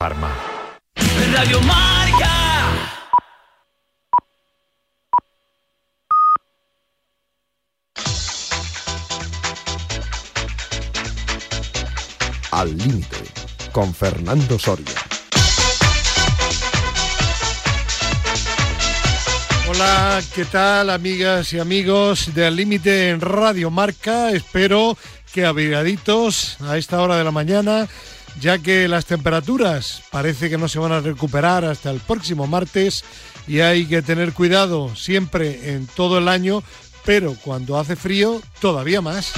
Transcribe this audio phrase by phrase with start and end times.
[0.00, 0.34] Parma.
[1.30, 2.32] Radio Marca.
[12.50, 13.18] Al límite
[13.72, 14.86] con Fernando Soria.
[19.68, 24.30] Hola, ¿qué tal amigas y amigos de Al Límite en Radio Marca?
[24.30, 24.96] Espero
[25.30, 27.86] que abrigaditos a esta hora de la mañana,
[28.38, 33.04] ya que las temperaturas parece que no se van a recuperar hasta el próximo martes
[33.46, 36.62] y hay que tener cuidado siempre en todo el año,
[37.04, 39.32] pero cuando hace frío todavía más.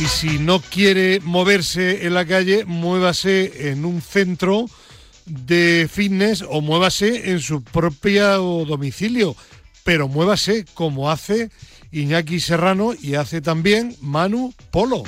[0.00, 4.66] Y si no quiere moverse en la calle, muévase en un centro
[5.26, 9.36] de fitness o muévase en su propio domicilio,
[9.84, 11.50] pero muévase como hace
[11.92, 15.04] Iñaki Serrano y hace también Manu Polo.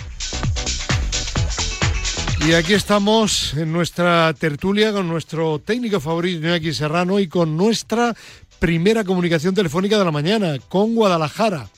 [2.46, 8.14] Y aquí estamos en nuestra tertulia con nuestro técnico favorito Iñaki Serrano y con nuestra
[8.58, 11.68] primera comunicación telefónica de la mañana con Guadalajara.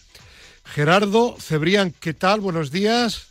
[0.64, 2.40] Gerardo Cebrián, ¿qué tal?
[2.40, 3.28] Buenos días.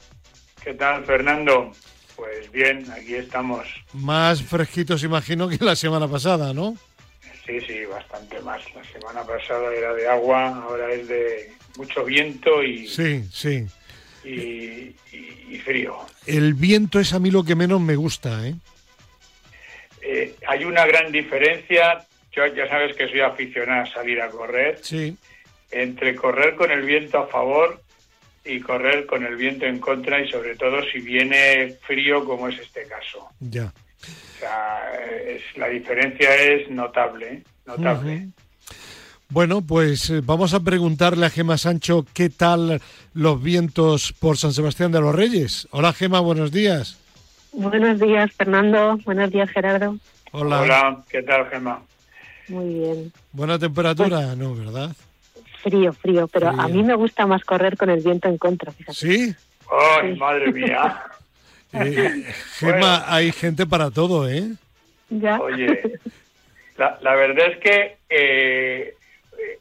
[0.64, 1.72] ¿Qué tal, Fernando?
[2.16, 3.68] Pues bien, aquí estamos.
[3.92, 6.78] Más fresquitos, imagino, que la semana pasada, ¿no?
[7.46, 8.62] Sí, sí, bastante más.
[8.74, 13.66] La semana pasada era de agua, ahora es de mucho viento y, Sí, sí.
[14.24, 14.96] y, y-
[15.52, 15.98] y frío.
[16.26, 18.56] El viento es a mí lo que menos me gusta, ¿eh?
[20.02, 22.06] Eh, hay una gran diferencia.
[22.32, 24.80] Yo ya sabes que soy aficionado a salir a correr.
[24.82, 25.18] Sí,
[25.72, 27.82] Entre correr con el viento a favor
[28.44, 32.60] y correr con el viento en contra y sobre todo si viene frío como es
[32.60, 33.30] este caso.
[33.40, 33.74] ya.
[34.06, 34.92] O sea,
[35.26, 37.44] es, la diferencia es notable, ¿eh?
[37.66, 38.28] notable.
[39.30, 42.80] Bueno, pues eh, vamos a preguntarle a Gema Sancho qué tal
[43.14, 45.68] los vientos por San Sebastián de los Reyes.
[45.72, 46.98] Hola Gema, buenos días.
[47.52, 48.98] Buenos días, Fernando.
[49.06, 49.98] Buenos días, Gerardo.
[50.32, 50.62] Hola.
[50.62, 51.82] Hola, ¿qué tal, Gemma?
[52.50, 53.12] Muy bien.
[53.32, 54.54] Buena temperatura, ¿no?
[54.56, 54.92] ¿Verdad?
[55.64, 56.62] Frío, frío, pero Frío.
[56.62, 58.98] a mí me gusta más correr con el viento en contra, fíjate.
[58.98, 59.36] Sí.
[60.02, 61.02] ¡Ay, madre mía!
[61.78, 62.24] Eh,
[62.60, 63.04] Gema, Bueno.
[63.08, 64.50] hay gente para todo, ¿eh?
[65.10, 65.42] Ya.
[65.42, 66.00] Oye,
[66.78, 68.94] la, la verdad es que eh,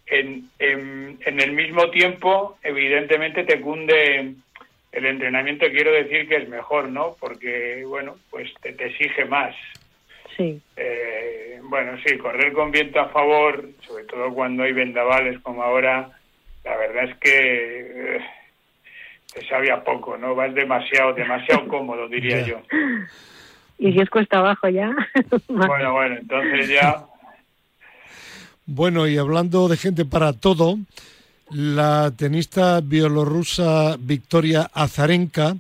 [0.07, 4.35] en, en- en el mismo tiempo, evidentemente te cunde
[4.93, 7.17] el entrenamiento, quiero decir que es mejor, ¿no?
[7.19, 9.55] Porque, bueno, pues te, te exige más.
[10.37, 10.61] Sí.
[10.77, 16.11] Eh, bueno, sí, correr con viento a favor, sobre todo cuando hay vendavales como ahora,
[16.65, 18.21] la verdad es que eh,
[19.33, 20.35] te sabe a poco, ¿no?
[20.35, 22.61] Vas demasiado, demasiado cómodo, diría yo.
[23.79, 24.95] Y si es cuesta abajo ya.
[25.49, 27.05] Bueno, bueno, entonces ya...
[28.67, 30.79] Bueno, y hablando de gente para todo,
[31.51, 35.59] la tenista bielorrusa Victoria Azarenka,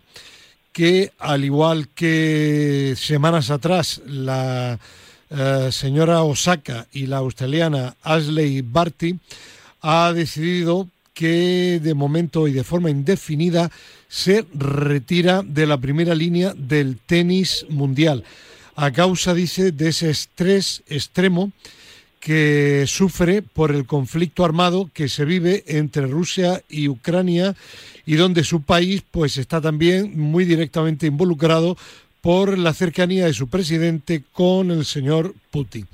[0.72, 4.78] que al igual que semanas atrás la
[5.28, 9.19] eh, señora Osaka y la australiana Ashley Barty,
[9.82, 13.70] ha decidido que de momento y de forma indefinida
[14.09, 18.25] se retira de la primera línea del tenis mundial.
[18.76, 21.53] A causa, dice, de ese estrés extremo
[22.24, 27.54] que sufre por el conflicto armado que se vive entre Rusia y Ucrania
[28.06, 31.76] y donde su país pues está también muy directamente involucrado
[32.22, 35.86] por la cercanía de su presidente con el señor Putin.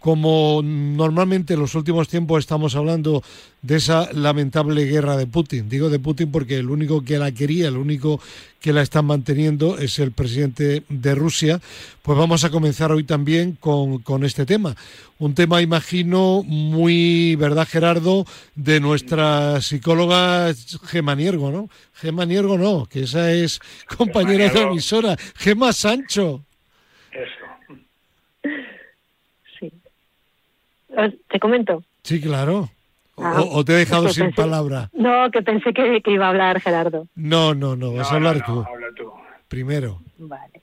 [0.00, 3.22] Como normalmente en los últimos tiempos estamos hablando
[3.60, 7.68] de esa lamentable guerra de Putin, digo de Putin porque el único que la quería,
[7.68, 8.18] el único
[8.60, 11.60] que la está manteniendo es el presidente de Rusia,
[12.00, 14.74] pues vamos a comenzar hoy también con, con este tema.
[15.18, 18.24] Un tema, imagino, muy, ¿verdad, Gerardo?
[18.54, 21.68] De nuestra psicóloga Gema Niergo, ¿no?
[21.92, 23.60] Gema Niergo no, que esa es
[23.98, 25.14] compañera de emisora.
[25.36, 26.42] Gema Sancho.
[27.12, 28.50] Eso.
[29.58, 29.70] Sí.
[30.88, 30.89] Os-
[31.28, 31.82] ¿Te comento?
[32.02, 32.68] Sí, claro.
[33.16, 34.88] O, Ah, o te he dejado sin pensé- palabra.
[34.92, 37.06] No, que pensé que, que iba a hablar Gerardo.
[37.14, 39.10] No, no, no, vas a hablar no, tú, no, habla tú.
[39.48, 40.00] primero.
[40.18, 40.62] Vale.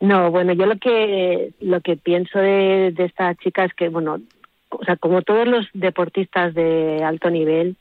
[0.00, 4.20] No, bueno, yo lo que lo que pienso de, de esta chica es que, bueno,
[4.68, 7.76] o sea, como todos los deportistas de alto nivel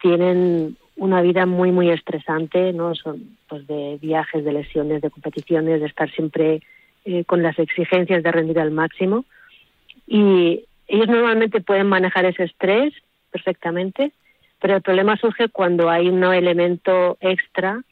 [0.00, 2.94] tienen una vida muy muy estresante, ¿no?
[2.94, 6.60] Son pues de viajes, de lesiones, de competiciones, de estar siempre
[7.04, 9.24] eh, con las exigencias de rendir al máximo
[10.06, 12.94] y ellos normalmente pueden manejar ese estrés
[13.30, 14.12] perfectamente,
[14.60, 17.82] pero el problema surge cuando hay un elemento extra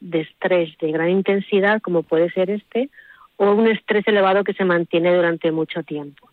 [0.00, 2.90] de estrés de gran intensidad, como puede ser este,
[3.36, 6.28] o un estrés elevado que se mantiene durante mucho tiempo.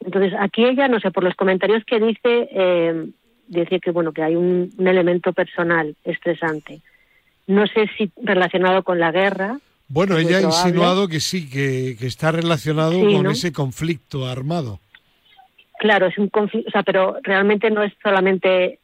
[0.00, 3.08] Entonces, aquí ella, no sé, por los comentarios que dice, eh,
[3.46, 6.80] dice que bueno que hay un, un elemento personal estresante.
[7.46, 9.58] No sé si relacionado con la guerra
[9.88, 13.30] Bueno, ella ha insinuado que sí, que, que está relacionado Sí, con ¿no?
[13.30, 14.80] ese conflicto armado.
[15.78, 18.78] Claro, es un conflicto, o sea, pero realmente no es solamente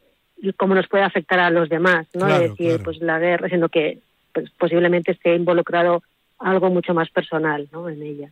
[0.56, 2.26] cómo nos puede afectar a los demás, ¿no?
[2.26, 2.82] Claro, de decir, claro.
[2.84, 3.98] pues la guerra, sino que
[4.32, 6.02] pues, posiblemente esté involucrado
[6.38, 7.88] algo mucho más personal, ¿no?
[7.88, 8.28] En ella.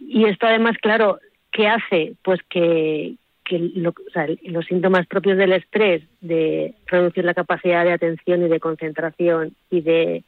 [0.00, 1.18] Y esto además, claro,
[1.52, 2.14] ¿qué hace?
[2.22, 7.84] Pues que, que lo- o sea, los síntomas propios del estrés, de reducir la capacidad
[7.84, 10.24] de atención y de concentración y de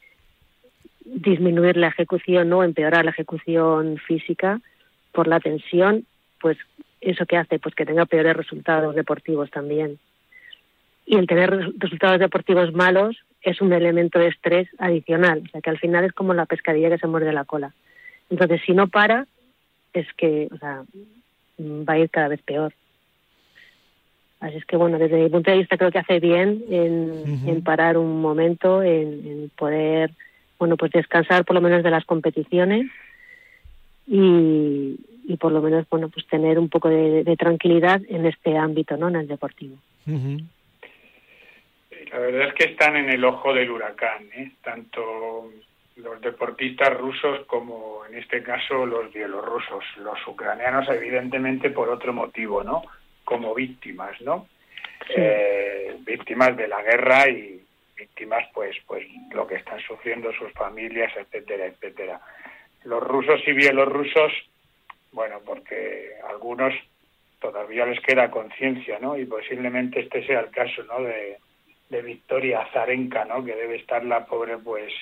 [1.05, 4.61] disminuir la ejecución o empeorar la ejecución física
[5.11, 6.05] por la tensión,
[6.39, 6.57] pues
[7.03, 9.99] eso que hace, pues que tenga peores resultados deportivos también.
[11.05, 15.61] Y el tener res- resultados deportivos malos es un elemento de estrés adicional, o sea
[15.61, 17.73] que al final es como la pescadilla que se muerde la cola.
[18.29, 19.27] Entonces, si no para,
[19.93, 20.83] es que, o sea,
[21.57, 22.73] mm, va a ir cada vez peor.
[24.39, 27.63] Así es que, bueno, desde mi punto de vista creo que hace bien en, en
[27.63, 30.11] parar un momento, en, en poder,
[30.59, 32.87] bueno, pues descansar por lo menos de las competiciones
[34.07, 38.57] y, y por lo menos, bueno, pues tener un poco de, de tranquilidad en este
[38.57, 39.09] ámbito, ¿no?
[39.09, 39.77] En el deportivo.
[42.11, 44.51] La verdad es que están en el ojo del huracán, ¿eh?
[44.63, 45.49] tanto
[45.95, 52.63] los deportistas rusos como en este caso los bielorrusos, los ucranianos evidentemente por otro motivo,
[52.63, 52.83] ¿no?
[53.23, 54.47] Como víctimas, ¿no?
[55.15, 57.61] Eh, víctimas de la guerra y
[57.95, 62.21] víctimas, pues, pues lo que están sufriendo sus familias, etcétera, etcétera.
[62.85, 64.31] Los rusos y bielorrusos,
[65.13, 66.73] bueno, porque algunos
[67.39, 69.17] todavía les queda conciencia, ¿no?
[69.17, 71.01] Y posiblemente este sea el caso, ¿no?
[71.01, 71.37] De,
[71.89, 73.43] de Victoria Azarenka, ¿no?
[73.45, 74.93] Que debe estar la pobre, pues,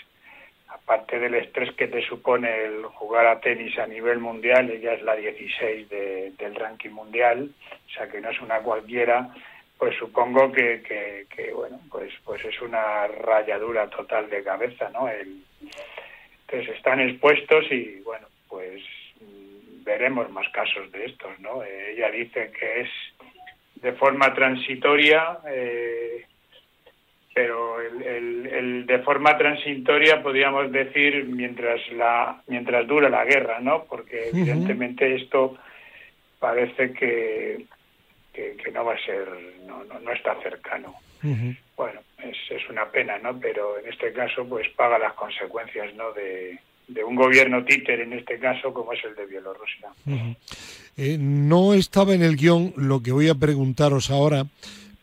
[0.69, 5.01] aparte del estrés que te supone el jugar a tenis a nivel mundial, ella es
[5.01, 7.49] la 16 de- del ranking mundial,
[7.87, 9.29] o sea que no es una cualquiera,
[9.77, 15.07] pues supongo que, que, que, bueno, pues, pues es una rayadura total de cabeza, ¿no?
[15.09, 15.43] El,
[16.47, 18.81] entonces están expuestos y, bueno, pues
[19.91, 21.63] veremos más casos de estos, ¿no?
[21.63, 22.89] Eh, ella dice que es
[23.75, 26.25] de forma transitoria, eh,
[27.33, 33.59] pero el, el- el de forma transitoria podríamos decir mientras la mientras dura la guerra,
[33.59, 33.85] ¿no?
[33.85, 35.57] Porque evidentemente esto
[36.39, 37.65] parece que,
[38.33, 39.27] que, que no va a ser,
[39.65, 40.95] no, no, no está cercano.
[41.77, 43.39] Bueno, es, es una pena, ¿no?
[43.39, 46.11] Pero en este caso, pues paga las consecuencias, ¿no?
[46.13, 46.57] De,
[46.93, 49.89] de un gobierno títer, en este caso, como es el de Bielorrusia.
[50.97, 54.45] Eh, no estaba en el guion lo que voy a preguntaros ahora,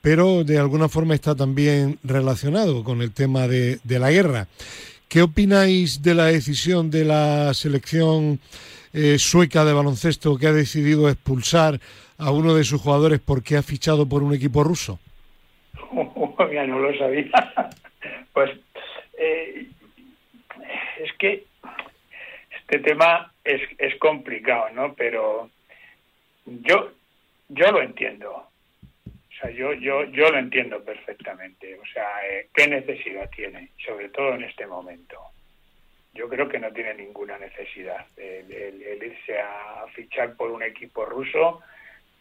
[0.00, 4.46] pero de alguna forma está también relacionado con el tema de, de la guerra.
[5.08, 8.40] ¿Qué opináis de la decisión de la selección
[8.92, 11.80] eh, sueca de baloncesto que ha decidido expulsar
[12.18, 14.98] a uno de sus jugadores porque ha fichado por un equipo ruso?
[16.52, 17.30] ya no lo sabía.
[18.32, 18.50] pues
[19.18, 19.66] eh,
[21.02, 21.44] es que
[22.68, 24.94] este tema es, es complicado, ¿no?
[24.94, 25.48] Pero
[26.44, 26.92] yo
[27.48, 28.30] yo lo entiendo.
[29.06, 31.78] O sea, yo yo yo lo entiendo perfectamente.
[31.78, 33.70] O sea, eh, ¿qué necesidad tiene?
[33.86, 35.16] Sobre todo en este momento.
[36.12, 41.06] Yo creo que no tiene ninguna necesidad el, el- irse a fichar por un equipo
[41.06, 41.60] ruso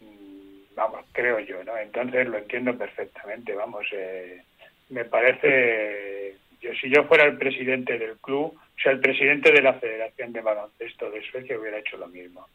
[0.00, 1.76] mm, vamos, creo yo, ¿no?
[1.76, 4.42] Entonces lo entiendo perfectamente, vamos, eh,
[4.90, 9.60] me parece, yo si yo fuera el presidente del club, o sea, el presidente de
[9.60, 12.46] la Federación de Baloncesto de Suecia hubiera hecho lo mismo.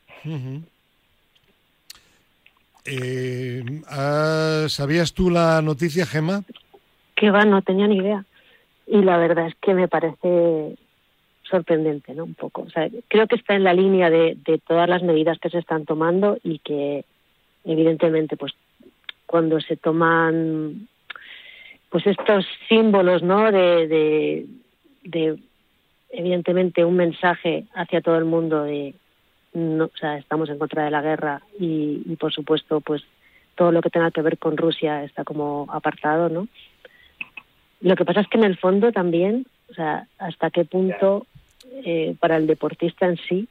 [2.86, 6.43] Eh, ah, ¿Sabías tú la noticia, Gema?
[7.15, 8.25] Que va, no tenía ni idea.
[8.88, 10.77] Y la verdad es que me parece
[11.43, 12.24] sorprendente, ¿no?
[12.24, 12.62] Un poco.
[12.62, 15.59] O sea, creo que está en la línea de, de todas las medidas que se
[15.59, 17.03] están tomando y que,
[17.65, 18.53] evidentemente, pues
[19.25, 20.88] cuando se toman
[21.89, 23.51] pues estos símbolos, ¿no?
[23.51, 24.45] De, de,
[25.03, 25.38] de,
[26.13, 28.93] evidentemente un mensaje hacia todo el mundo de
[29.53, 33.03] no, o sea, estamos en contra de la guerra y, y por supuesto pues
[33.55, 36.48] todo lo que tenga que ver con Rusia está como apartado, ¿no?
[37.82, 41.27] Lo que pasa es que en el fondo también, o sea, hasta qué punto
[41.86, 43.48] eh, para el deportista en sí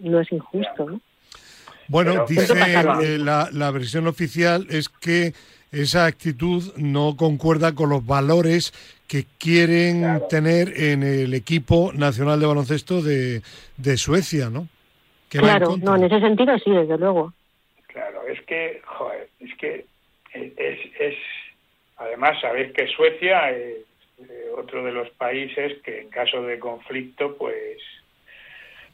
[0.00, 1.00] no es injusto, ¿no?
[1.88, 2.54] Bueno, Pero- dice
[3.04, 5.34] eh, la, la versión oficial es que
[5.72, 8.72] esa actitud no concuerda con los valores
[9.06, 10.26] que quieren Claro.
[10.28, 13.42] tener en el equipo nacional de baloncesto de,
[13.76, 14.68] de Suecia, ¿no?
[15.28, 15.90] Que en claro, contra.
[15.90, 17.32] no, en ese sentido sí, desde luego.
[17.88, 19.86] Claro, es que, joder, es que
[20.32, 21.14] es, es
[21.96, 23.78] además sabéis que Suecia es
[24.18, 27.78] eh, otro de los países que en caso de conflicto, pues,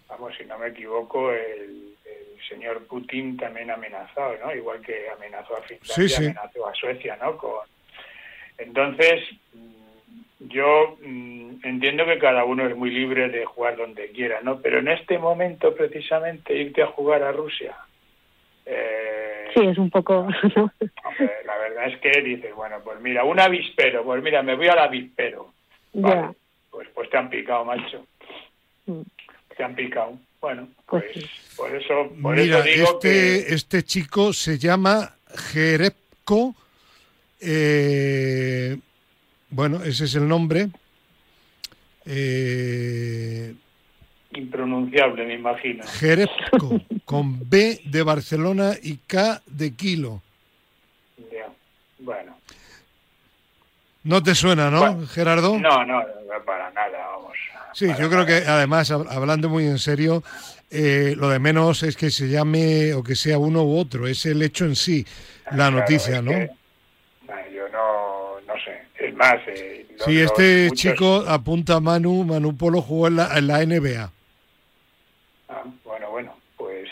[0.09, 4.55] vamos, si no me equivoco, el, el señor Putin también ha amenazado, ¿no?
[4.55, 6.25] Igual que amenazó a Finlandia, Sí, sí.
[6.25, 7.37] amenazó a Suecia, ¿no?
[7.37, 7.61] Con,
[8.59, 9.23] entonces,
[9.53, 14.61] mm, yo mm, entiendo que cada uno es muy libre de jugar donde quiera, ¿no?
[14.61, 17.77] Pero en este momento, precisamente, irte a jugar a Rusia.
[18.65, 20.27] Eh, sí, es un poco.
[21.45, 24.79] la verdad es que dices, bueno, pues mira, un avispero, pues mira, me voy al
[24.79, 25.53] avispero.
[25.93, 26.33] ya.
[26.71, 28.05] Pues, pues te han picado, macho.
[28.87, 29.01] Mm.
[29.57, 30.19] Te han picado.
[30.41, 33.55] Bueno, pues, pues por eso, por eso digo este, que...
[33.55, 35.17] este chico se llama
[35.53, 36.55] Jerepko.
[37.41, 38.79] Eh,
[39.51, 40.69] bueno, ese es el nombre.
[42.05, 43.55] Eh,
[44.33, 45.85] Impronunciable, me imagino.
[45.85, 50.23] Jerepko, con B de Barcelona y K de kilo.
[51.33, 51.49] Ya,
[51.99, 52.37] bueno.
[54.05, 55.59] ¿No te suena, no, Gerardo?
[55.59, 56.03] No, no,
[56.45, 57.16] para nada.
[57.77, 60.23] Sí, yo creo que además, hablando muy en serio,
[60.71, 64.25] eh, lo de menos es que se llame o que sea uno u otro, es
[64.25, 65.05] el hecho en sí,
[65.53, 66.33] la noticia, ¿no?
[66.33, 69.35] yo no, no sé, es más...
[69.49, 74.11] Eh, sí, este chico apunta a Manu, Manu Polo jugó en la, en la NBA.
[75.51, 76.89] Ah, bueno, bueno, pues...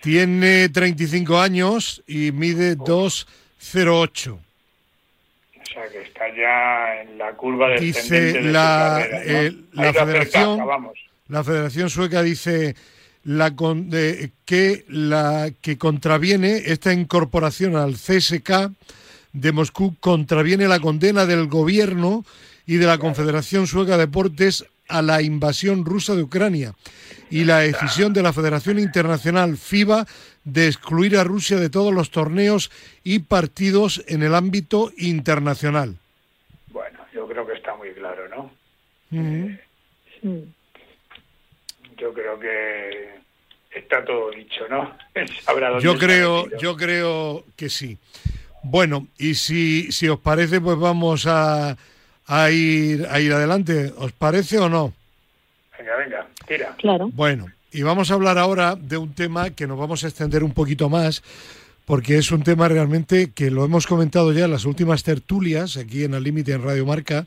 [0.00, 4.38] Tiene 35 años y mide 2,08
[5.72, 6.02] sea que
[6.36, 10.60] ya en la curva descendente dice la, eh, la federación
[11.28, 12.74] la federación sueca dice
[13.24, 13.54] la
[14.44, 18.70] que la que contraviene esta incorporación al CSK
[19.32, 22.24] de Moscú contraviene la condena del gobierno
[22.66, 26.74] y de la Confederación Sueca de Deportes a la invasión rusa de Ucrania
[27.30, 30.06] y la decisión de la Federación Internacional FIBA
[30.44, 32.70] de excluir a Rusia de todos los torneos
[33.04, 35.96] y partidos en el ámbito internacional.
[36.72, 38.50] Bueno, yo creo que está muy claro, ¿no?
[39.12, 39.58] Eh,
[41.96, 43.10] yo creo que
[43.74, 44.96] está todo dicho, ¿no?
[45.80, 47.98] yo creo, yo creo que sí.
[48.62, 51.76] Bueno, y si, si os parece, pues vamos a,
[52.26, 53.92] a ir a ir adelante.
[53.96, 54.92] ¿Os parece o no?
[55.78, 56.76] Venga, venga, tira.
[56.76, 57.08] Claro.
[57.12, 60.52] Bueno, y vamos a hablar ahora de un tema que nos vamos a extender un
[60.52, 61.22] poquito más,
[61.86, 66.04] porque es un tema realmente que lo hemos comentado ya en las últimas tertulias aquí
[66.04, 67.24] en el límite en Radio Marca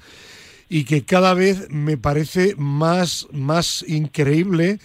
[0.69, 4.79] y que cada vez me parece más, más increíble,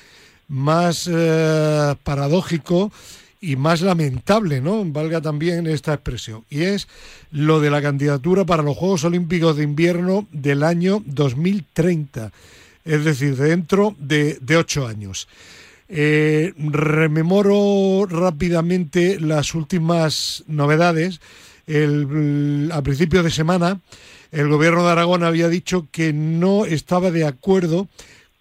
[0.48, 2.92] más eh, paradójico
[3.40, 4.84] y más lamentable, ¿no?
[4.84, 6.44] Valga también esta expresión.
[6.50, 6.88] Y es
[7.30, 12.32] lo de la candidatura para los Juegos Olímpicos de Invierno del año 2030
[12.88, 15.28] es decir, dentro de, ocho años.
[15.90, 21.20] Eh, rememoro rápidamente las últimas novedades.
[21.68, 23.78] a principios de semana,
[24.30, 27.88] el gobierno de Aragón había dicho que no estaba de acuerdo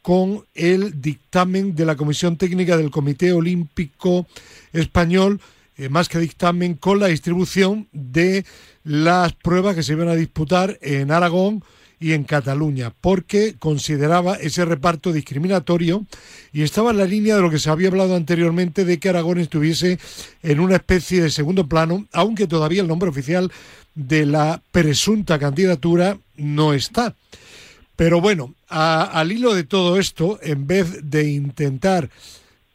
[0.02, 4.26] con el dictamen de la Comisión Técnica del Comité Olímpico
[4.72, 5.42] Español,
[5.78, 8.46] eh, más que dictamen, con la distribución de
[8.84, 11.64] las pruebas que se iban a disputar en Aragón
[12.00, 16.06] y en Cataluña, porque consideraba ese reparto discriminatorio
[16.54, 19.40] y estaba en la línea de lo que se había hablado anteriormente de que Aragón
[19.40, 20.00] estuviese
[20.44, 23.52] en una especie de segundo plano, aunque todavía el nombre oficial
[23.96, 27.16] de la presunta candidatura no está.
[27.96, 32.12] Pero bueno, al hilo de todo esto, en vez de intentar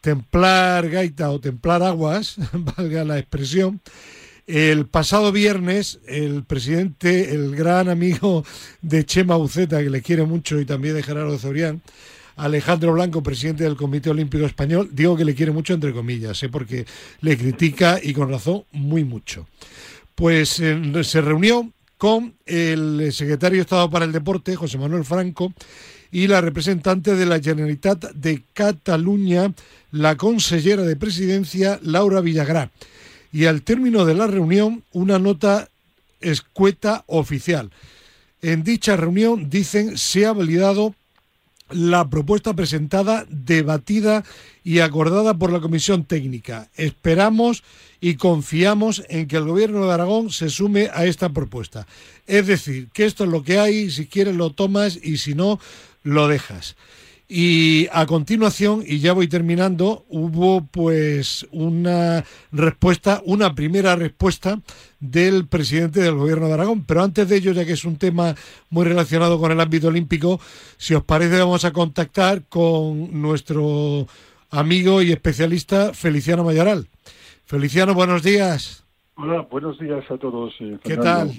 [0.01, 3.81] templar gaita o templar aguas, valga la expresión,
[4.47, 8.45] el pasado viernes, el presidente, el gran amigo
[8.81, 11.83] de Chema Uceta, que le quiere mucho, y también de Gerardo Zorián,
[12.37, 16.49] Alejandro Blanco, presidente del Comité Olímpico Español, digo que le quiere mucho entre comillas, ¿eh?
[16.49, 16.87] porque
[17.21, 19.47] le critica y con razón muy mucho.
[20.15, 25.53] Pues eh, se reunió con el secretario de Estado para el Deporte, José Manuel Franco,
[26.11, 29.53] y la representante de la Generalitat de Cataluña,
[29.93, 32.71] la consellera de Presidencia, Laura Villagrá
[33.33, 35.69] y al término de la reunión una nota
[36.21, 37.71] escueta oficial.
[38.43, 40.95] En dicha reunión, dicen, se ha validado
[41.71, 44.25] la propuesta presentada, debatida
[44.63, 46.69] y acordada por la Comisión Técnica.
[46.77, 47.63] Esperamos
[48.01, 51.87] y confiamos en que el Gobierno de Aragón se sume a esta propuesta.
[52.27, 55.59] Es decir, que esto es lo que hay, si quieres lo tomas y si no,
[56.03, 56.77] lo dejas.
[57.35, 64.61] Y a continuación, y ya voy terminando, hubo pues una respuesta, una primera respuesta
[65.01, 66.85] del presidente del gobierno de Aragón.
[66.85, 68.35] Pero antes de ello, ya que es un tema
[68.69, 70.41] muy relacionado con el ámbito olímpico,
[70.77, 74.07] si os parece vamos a contactar con nuestro
[74.51, 76.89] amigo y especialista Feliciano Mayoral.
[77.47, 78.85] Feliciano, buenos días.
[79.17, 80.53] Hola, buenos días a todos.
[80.61, 81.33] Eh, ¿Qué tal?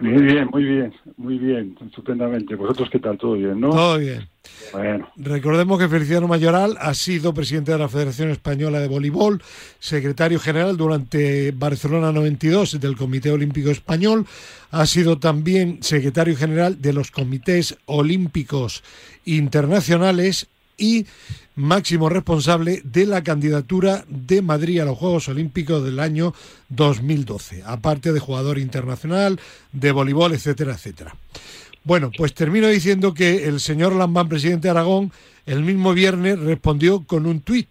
[0.00, 2.54] Muy bien, muy bien, muy bien, estupendamente.
[2.54, 3.18] ¿Vosotros qué tal?
[3.18, 3.70] ¿Todo bien, no?
[3.70, 4.26] Todo bien.
[4.72, 5.08] Bueno.
[5.16, 9.42] Recordemos que Feliciano Mayoral ha sido presidente de la Federación Española de Voleibol,
[9.78, 14.26] secretario general durante Barcelona 92 del Comité Olímpico Español,
[14.70, 18.82] ha sido también secretario general de los comités olímpicos
[19.26, 20.46] internacionales
[20.78, 21.06] y
[21.56, 26.34] máximo responsable de la candidatura de Madrid a los Juegos Olímpicos del año
[26.68, 29.40] 2012, aparte de jugador internacional,
[29.72, 31.16] de voleibol, etcétera, etcétera.
[31.82, 35.12] Bueno, pues termino diciendo que el señor Lambán, presidente de Aragón,
[35.46, 37.68] el mismo viernes respondió con un tuit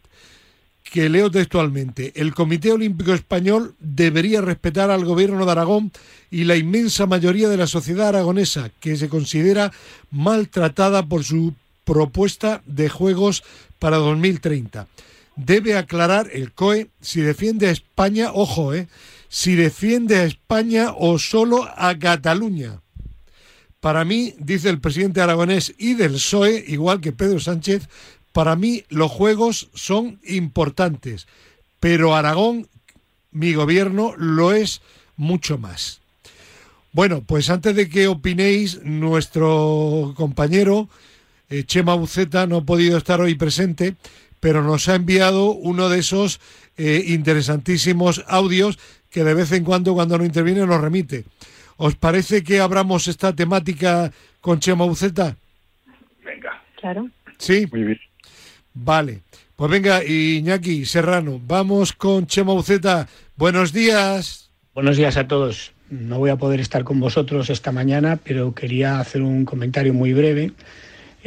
[0.83, 2.13] que leo textualmente.
[2.15, 5.91] El Comité Olímpico Español debería respetar al gobierno de Aragón
[6.31, 9.71] y la inmensa mayoría de la sociedad aragonesa, que se considera
[10.09, 11.53] maltratada por su
[11.85, 13.43] propuesta de Juegos
[13.79, 14.87] para 2030.
[15.35, 18.87] Debe aclarar el COE si defiende a España, ojo, eh,
[19.29, 22.81] si defiende a España o solo a Cataluña.
[23.79, 27.87] Para mí, dice el presidente aragonés y del PSOE, igual que Pedro Sánchez,
[28.31, 31.27] para mí los juegos son importantes,
[31.79, 32.67] pero Aragón,
[33.31, 34.81] mi gobierno, lo es
[35.17, 36.01] mucho más.
[36.93, 40.89] Bueno, pues antes de que opinéis, nuestro compañero
[41.49, 43.95] eh, Chema Buceta no ha podido estar hoy presente,
[44.39, 46.39] pero nos ha enviado uno de esos
[46.77, 48.77] eh, interesantísimos audios
[49.09, 51.25] que de vez en cuando, cuando no interviene, nos remite.
[51.77, 54.11] ¿Os parece que abramos esta temática
[54.41, 55.35] con Chema Buceta?
[56.23, 56.61] Venga.
[56.79, 57.09] Claro.
[57.37, 57.67] Sí.
[57.71, 57.99] Muy bien.
[58.73, 59.21] Vale.
[59.55, 63.07] Pues venga, Iñaki Serrano, vamos con Chema Buceta.
[63.37, 64.49] Buenos días.
[64.73, 65.71] Buenos días a todos.
[65.89, 70.11] No voy a poder estar con vosotros esta mañana, pero quería hacer un comentario muy
[70.13, 70.51] breve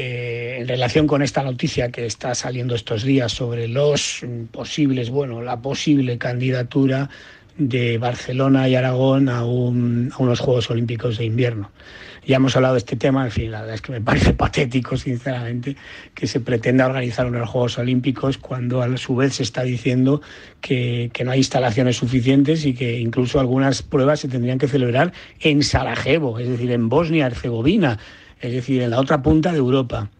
[0.00, 5.42] eh, en relación con esta noticia que está saliendo estos días sobre los posibles, bueno,
[5.42, 7.10] la posible candidatura
[7.56, 11.72] de Barcelona y Aragón a, un, a, unos Juegos Olímpicos de invierno.
[12.24, 14.96] Ya hemos hablado de este tema, en fin, la verdad es que me parece patético,
[14.96, 15.74] sinceramente,
[16.14, 20.22] que se pretenda organizar unos Juegos Olímpicos cuando a su vez se está diciendo
[20.60, 25.12] que, que no hay instalaciones suficientes y que incluso algunas pruebas se tendrían que celebrar
[25.40, 27.98] en Sarajevo, es decir, en Bosnia-Herzegovina
[28.40, 30.10] es decir, en la otra punta de Europa.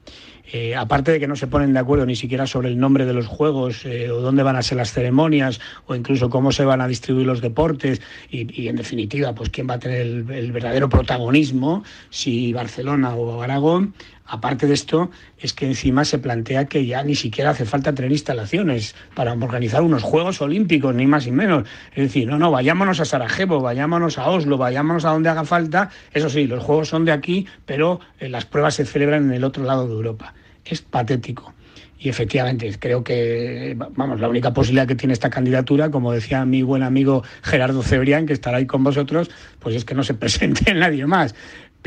[0.50, 3.12] Eh, aparte de que no se ponen de acuerdo ni siquiera sobre el nombre de
[3.12, 6.80] los juegos eh, o dónde van a ser las ceremonias o incluso cómo se van
[6.80, 8.00] a distribuir los deportes
[8.30, 13.42] y, en definitiva pues quién va a tener el, el, verdadero protagonismo si Barcelona o
[13.42, 13.92] Aragón
[14.28, 18.12] aparte de esto es que encima se plantea que ya ni siquiera hace falta tener
[18.12, 23.00] instalaciones para organizar unos Juegos Olímpicos ni más ni menos es decir no no vayámonos
[23.00, 27.04] a Sarajevo vayámonos a Oslo vayámonos a donde haga falta eso sí los juegos son
[27.04, 30.34] de aquí pero eh, las pruebas se celebran en el otro lado de Europa
[30.70, 31.54] es patético.
[32.00, 36.62] Y efectivamente, creo que, vamos, la única posibilidad que tiene esta candidatura, como decía mi
[36.62, 40.72] buen amigo Gerardo Cebrián, que estará ahí con vosotros, pues es que no se presente
[40.74, 41.34] nadie más.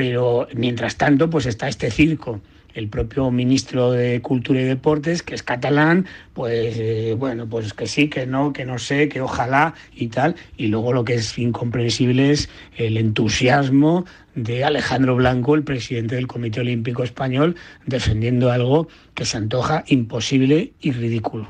[0.02, 2.42] Pero mientras tanto, pues está este circo
[2.74, 7.86] el propio ministro de Cultura y Deportes, que es catalán, pues eh, bueno, pues que
[7.86, 10.36] sí, que no, que no sé, que ojalá y tal.
[10.58, 16.26] Y luego lo que es incomprensible es el entusiasmo de Alejandro Blanco, el presidente del
[16.26, 21.48] Comité Olímpico Español, defendiendo algo que se antoja imposible y ridículo.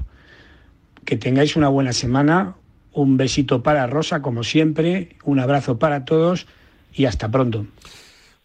[1.06, 2.56] Que tengáis una buena semana,
[2.92, 6.48] un besito para Rosa, como siempre, un abrazo para todos
[6.94, 7.66] y hasta pronto.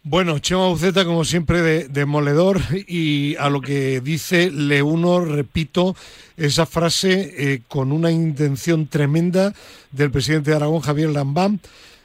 [0.09, 5.97] Bueno, Chema Buceta, como siempre, de, demoledor y a lo que dice le uno, repito,
[6.37, 9.51] esa frase eh, con una intención tremenda
[9.91, 11.59] del presidente de Aragón, Javier Lambán.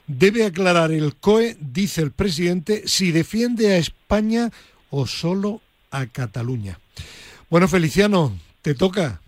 [0.09, 4.51] Debe aclarar el COE, dice el presidente, si defiende a España
[4.91, 5.61] o solo
[5.93, 6.81] a Cataluña.
[7.51, 9.21] Bueno, Feliciano, te toca.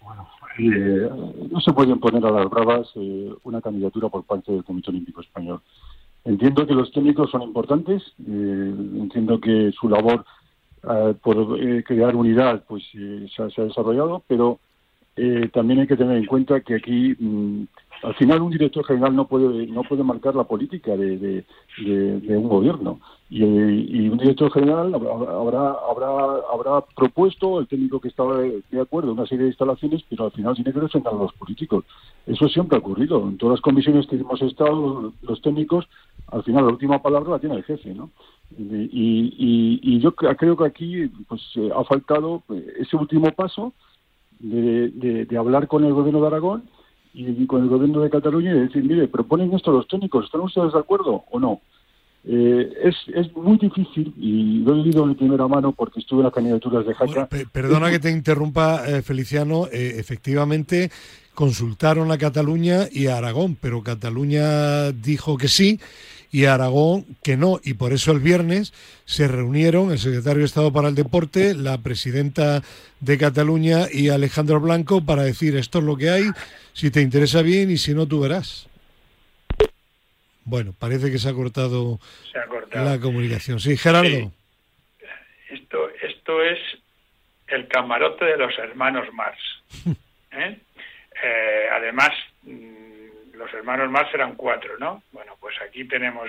[0.00, 0.28] Bueno,
[0.60, 1.10] eh,
[1.50, 5.20] no se pueden poner a las bravas eh, una candidatura por parte del Comité Olímpico
[5.20, 5.60] Español.
[6.28, 10.26] Entiendo que los técnicos son importantes, eh, entiendo que su labor
[10.82, 14.58] eh, por eh, crear unidad pues se, se, ha desarrollado, pero
[15.52, 17.64] también hay que tener en cuenta que aquí mmm,
[18.02, 21.44] al final un director general no puede no puede marcar la política de,
[21.78, 23.00] un gobierno.
[23.30, 23.42] Y,
[24.08, 29.44] un director general habrá habrá habrá propuesto el técnico que estaba de acuerdo una serie
[29.44, 31.84] de instalaciones pero al final tiene que defender a los políticos.
[32.26, 33.20] Eso siempre ha ocurrido.
[33.28, 35.86] En todas las comisiones que hemos estado los, técnicos
[36.28, 38.10] al final la última palabra la tiene el jefe no
[38.56, 41.42] y, y, y yo creo que aquí pues
[41.74, 42.42] ha faltado
[42.78, 43.72] ese último paso
[44.40, 46.64] de, de, de hablar con el gobierno de Aragón
[47.14, 50.72] y con el gobierno de Cataluña y decir, mire, proponen esto los técnicos, ¿están ustedes
[50.72, 51.60] de acuerdo o no?
[52.24, 56.24] Eh, es, es muy difícil, y lo he vivido de primera mano porque estuve en
[56.24, 57.28] las candidaturas de Jaca.
[57.50, 59.66] perdona que te interrumpa, eh, Feliciano.
[59.72, 60.90] Eh, efectivamente,
[61.34, 65.80] consultaron a Cataluña y a Aragón, pero Cataluña dijo que sí
[66.30, 67.60] y Aragón que no.
[67.62, 68.72] Y por eso el viernes
[69.04, 72.62] se reunieron el secretario de Estado para el Deporte, la presidenta
[73.00, 76.24] de Cataluña y Alejandro Blanco para decir esto es lo que hay,
[76.72, 78.68] si te interesa bien y si no, tú verás.
[80.44, 82.00] Bueno, parece que se ha cortado,
[82.72, 83.60] la comunicación.
[83.60, 84.32] Sí, Gerardo.
[85.50, 86.58] Esto, esto es
[87.48, 89.38] el camarote de los hermanos Mars.
[90.32, 90.58] ¿eh?
[91.22, 92.12] Eh, además,
[92.42, 92.77] mm,
[93.38, 95.02] los hermanos Mars eran cuatro, ¿no?
[95.12, 96.28] Bueno, pues aquí tenemos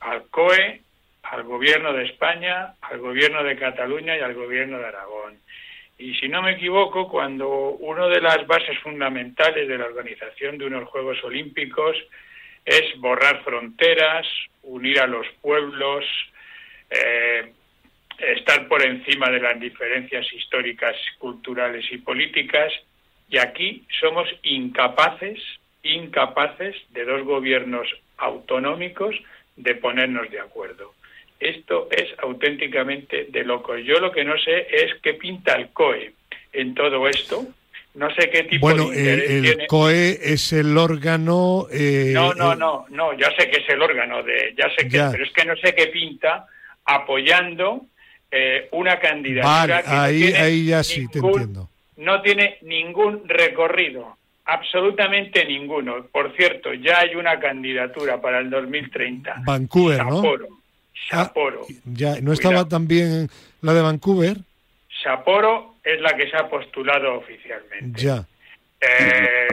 [0.00, 0.80] al COE,
[1.24, 5.38] al gobierno de España, al gobierno de Cataluña y al gobierno de Aragón.
[5.98, 10.66] Y si no me equivoco, cuando una de las bases fundamentales de la organización de
[10.66, 11.96] unos Juegos Olímpicos
[12.64, 14.26] es borrar fronteras,
[14.62, 16.04] unir a los pueblos,
[16.88, 17.52] eh,
[18.18, 22.72] estar por encima de las diferencias históricas, culturales y políticas.
[23.28, 25.40] Y aquí somos incapaces,
[25.82, 29.14] incapaces de dos gobiernos autonómicos
[29.56, 30.94] de ponernos de acuerdo.
[31.40, 33.80] Esto es auténticamente de locos.
[33.84, 36.12] Yo lo que no sé es qué pinta el COE
[36.52, 37.46] en todo esto,
[37.94, 41.66] no sé qué tipo bueno, de el, el COE es el órgano.
[41.72, 43.12] Eh, no, no, no, no.
[43.14, 45.74] Ya sé que es el órgano de, ya sé que, pero es que no sé
[45.74, 46.46] qué pinta
[46.84, 47.86] apoyando
[48.30, 51.70] eh, una candidatura que ahí, ahí ya sí te entiendo.
[51.96, 54.17] No tiene ningún recorrido,
[54.48, 56.06] absolutamente ninguno.
[56.10, 59.42] Por cierto, ya hay una candidatura para el 2030.
[59.44, 60.22] Vancouver, ¿no?
[61.08, 61.66] Sapporo.
[61.68, 63.28] Ah, ya, ¿no estaba también
[63.60, 64.38] la de Vancouver?
[65.02, 68.00] Sapporo es la que se ha postulado oficialmente.
[68.00, 68.26] Ya.
[68.80, 69.48] Eh,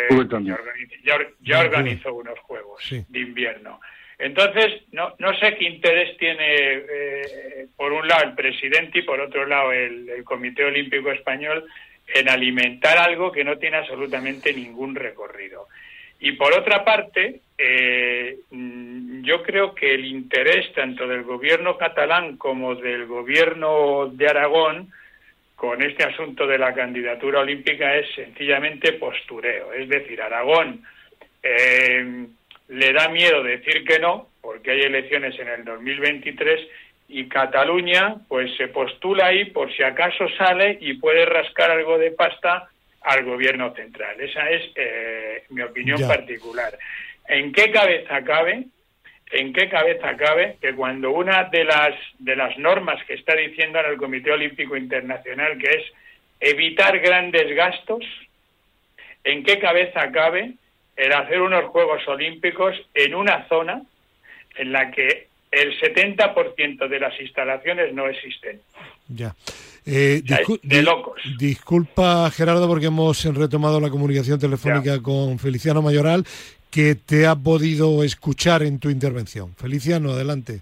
[1.41, 3.79] ya, organizó unos Juegos de invierno.
[4.17, 9.19] Entonces, no, no sé qué interés tiene, eh, por un lado, el presidente y por
[9.19, 11.65] otro lado, el, Comité Olímpico Español
[12.07, 15.67] en alimentar algo que no tiene absolutamente ningún recorrido.
[16.19, 22.37] Y por otra parte, eh, mm, yo creo que el interés tanto del gobierno catalán
[22.37, 24.91] como del gobierno de Aragón
[25.55, 29.73] con este asunto de la candidatura olímpica es sencillamente postureo.
[29.73, 30.83] Es decir, Aragón
[31.41, 32.27] eh,
[32.69, 36.67] le da miedo decir que no, porque hay elecciones en el 2023,
[37.07, 42.11] y Cataluña pues se postula ahí por si acaso sale y puede rascar algo de
[42.11, 42.69] pasta
[43.01, 44.19] al gobierno central.
[44.19, 46.77] Esa es eh, mi opinión particular.
[47.27, 48.65] ¿En qué cabeza cabe
[49.31, 53.79] en qué cabeza cabe que cuando una de las de las normas que está diciendo
[53.79, 55.83] ahora el Comité Olímpico Internacional que es
[56.39, 58.03] evitar grandes gastos,
[59.23, 60.53] en qué cabeza cabe
[60.95, 63.81] el hacer unos Juegos Olímpicos en una zona
[64.55, 68.59] en la que el 70% de las instalaciones no existen.
[69.07, 69.35] Ya.
[69.85, 70.23] Eh,
[70.63, 71.21] de locos.
[71.37, 76.25] Disculpa, Gerardo, porque hemos retomado la comunicación telefónica con Feliciano Mayoral
[76.71, 79.53] que te ha podido escuchar en tu intervención.
[79.55, 80.61] Feliciano, adelante.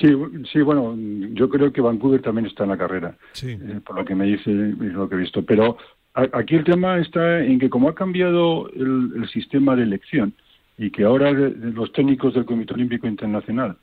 [0.00, 0.08] Sí,
[0.52, 0.96] sí, bueno,
[1.34, 4.50] yo creo que Vancouver también está en la carrera, eh, por lo que me dice
[4.50, 5.44] y lo que he visto.
[5.44, 5.76] Pero
[6.14, 10.34] aquí el tema está en que como ha cambiado el, sistema de elección
[10.76, 13.76] y que ahora los técnicos del Comité Olímpico Internacional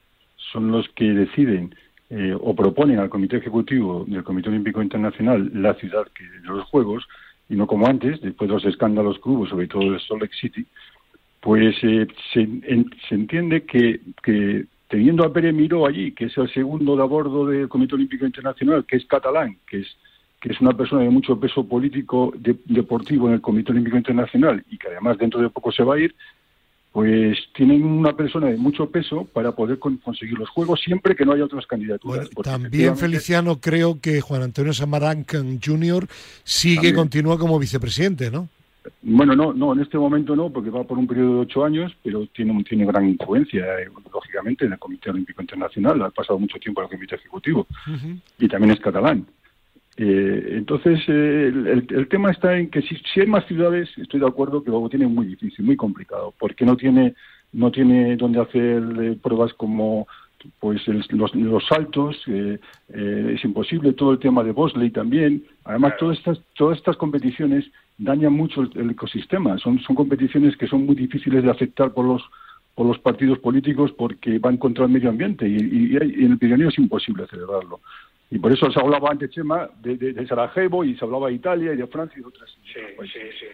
[0.51, 1.75] son los que deciden
[2.09, 6.65] eh, o proponen al Comité Ejecutivo del Comité Olímpico Internacional la ciudad que, de los
[6.65, 7.07] Juegos,
[7.47, 10.35] y no como antes, después de los escándalos que hubo, sobre todo de Salt Lake
[10.39, 10.65] City,
[11.39, 12.47] pues eh, se,
[13.15, 13.99] entiende que,
[14.87, 18.25] teniendo a Pere Miró allí, que es el segundo de a bordo del Comité Olímpico
[18.25, 19.97] Internacional, que es catalán, que es
[20.41, 24.77] que es una persona de mucho peso político deportivo en el Comité Olímpico Internacional y
[24.79, 26.15] que además dentro de poco se va a ir,
[26.91, 31.33] pues tienen una persona de mucho peso para poder conseguir los juegos siempre que no
[31.33, 32.29] haya otras candidaturas.
[32.43, 36.07] también, Feliciano, creo que Juan Antonio Samaranch Jr.
[36.43, 38.49] sigue, continúa como vicepresidente, ¿no?
[39.03, 41.95] Bueno, no, no, en este momento no, porque va por un periodo de ocho años,
[42.03, 46.01] pero tiene, tiene gran influencia, eh, lógicamente, en el Comité Olímpico Internacional.
[46.01, 47.67] Ha pasado mucho tiempo en el Comité Ejecutivo
[48.39, 49.25] y también es catalán.
[49.97, 51.51] Eh, entonces, eh,
[51.89, 55.07] el, tema está en que si, hay más ciudades, estoy de acuerdo que lo tiene
[55.07, 57.13] muy difícil, muy complicado, porque no tiene
[57.53, 60.07] no tiene donde hacer pruebas como
[60.59, 65.43] pues los, los, saltos, es imposible, todo el tema de Bosley también.
[65.65, 69.57] Además, todas estas, todas estas competiciones daña mucho el, ecosistema.
[69.57, 72.23] Son, son competiciones que son muy difíciles de aceptar por los
[72.75, 76.77] por los partidos políticos porque van contra el medio ambiente y, en el Pirineo es
[76.77, 77.81] imposible celebrarlo.
[78.31, 81.77] Y por eso se hablaba antes, Chema, de, Sarajevo y se hablaba de Italia y
[81.77, 82.49] de Francia y de otras.
[82.63, 82.79] Sí,
[83.11, 83.45] sí, sí.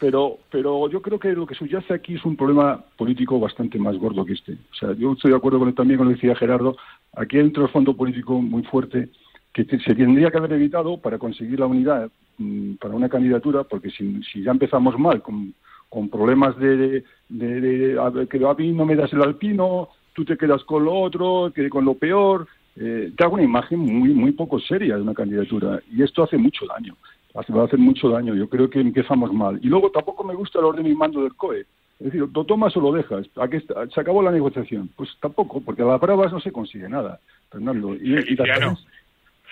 [0.00, 3.96] pero, pero yo creo que lo que subyace aquí es un problema político bastante más
[3.96, 4.54] gordo que este.
[4.54, 6.76] O sea, yo estoy de acuerdo con, también con lo que decía Gerardo.
[7.14, 9.08] Aquí hay un trasfondo político muy fuerte
[9.52, 13.90] que se tendría que haber evitado para conseguir la unidad mm, para una candidatura, porque
[13.90, 15.54] si, si ya empezamos mal con,
[15.88, 20.36] con problemas de, de, de, que a mí no me das el alpino, tú te
[20.36, 24.32] quedas con lo otro, que con lo peor, eh, te hago una imagen muy muy
[24.32, 26.96] poco seria de una candidatura y esto hace mucho daño,
[27.34, 29.58] va a hacer mucho daño, yo creo que empezamos mal.
[29.62, 32.76] Y luego tampoco me gusta el orden y mando del COE, es decir, lo tomas
[32.76, 36.40] o lo dejas, Aquí se acabó la negociación, pues tampoco, porque a las pruebas no
[36.40, 37.94] se consigue nada, Fernando.
[37.94, 38.76] Y, Feliciano,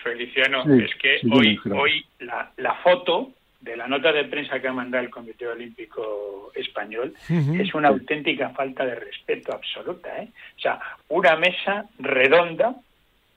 [0.02, 4.72] Feliciano es que hoy, hoy la, la foto de la nota de prensa que ha
[4.72, 10.22] mandado el Comité Olímpico Español es una auténtica falta de respeto absoluta.
[10.22, 10.28] ¿eh?
[10.56, 12.74] O sea, una mesa redonda,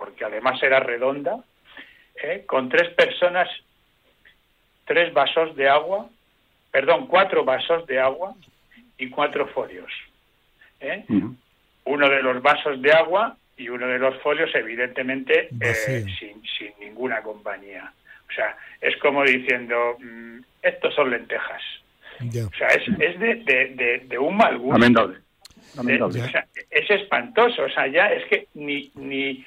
[0.04, 1.38] porque además era redonda,
[2.22, 2.44] ¿eh?
[2.46, 3.48] con tres personas,
[4.84, 6.10] tres vasos de agua,
[6.72, 8.36] perdón, cuatro vasos de agua
[8.98, 9.90] y cuatro folios.
[10.82, 11.06] ¿eh?
[11.86, 15.48] Uno de los vasos de agua y uno de los folios, evidentemente,
[16.20, 17.90] sin, sin ninguna compañía.
[18.30, 21.62] O sea, es como diciendo, mm, estos son lentejas.
[22.20, 24.80] O sea, es, es de, de, un mal gusto.
[24.80, 25.20] Lamentable.
[26.70, 27.64] es espantoso.
[27.64, 29.46] O sea, ya es que ni, ni,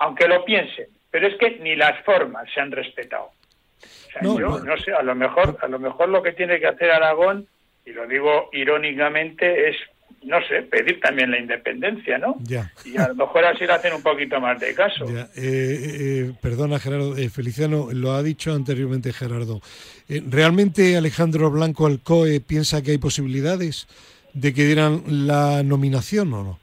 [0.00, 3.26] aunque lo piensen, pero es que ni las formas se han respetado.
[3.26, 6.66] O sea, yo no sé, a lo mejor, a lo mejor lo que tiene que
[6.66, 7.46] hacer Aragón,
[7.86, 9.76] y lo digo irónicamente, es
[10.22, 12.36] no sé, pedir también la independencia, ¿no?
[12.42, 12.70] Ya.
[12.84, 15.06] Y a lo mejor así le hacen un poquito más de caso.
[15.06, 15.28] Ya.
[15.34, 19.60] Eh, eh, perdona, Gerardo, eh, Feliciano, lo ha dicho anteriormente Gerardo.
[20.08, 23.86] ¿Realmente Alejandro Blanco Alcoe piensa que hay posibilidades
[24.34, 26.58] de que dieran la nominación o no?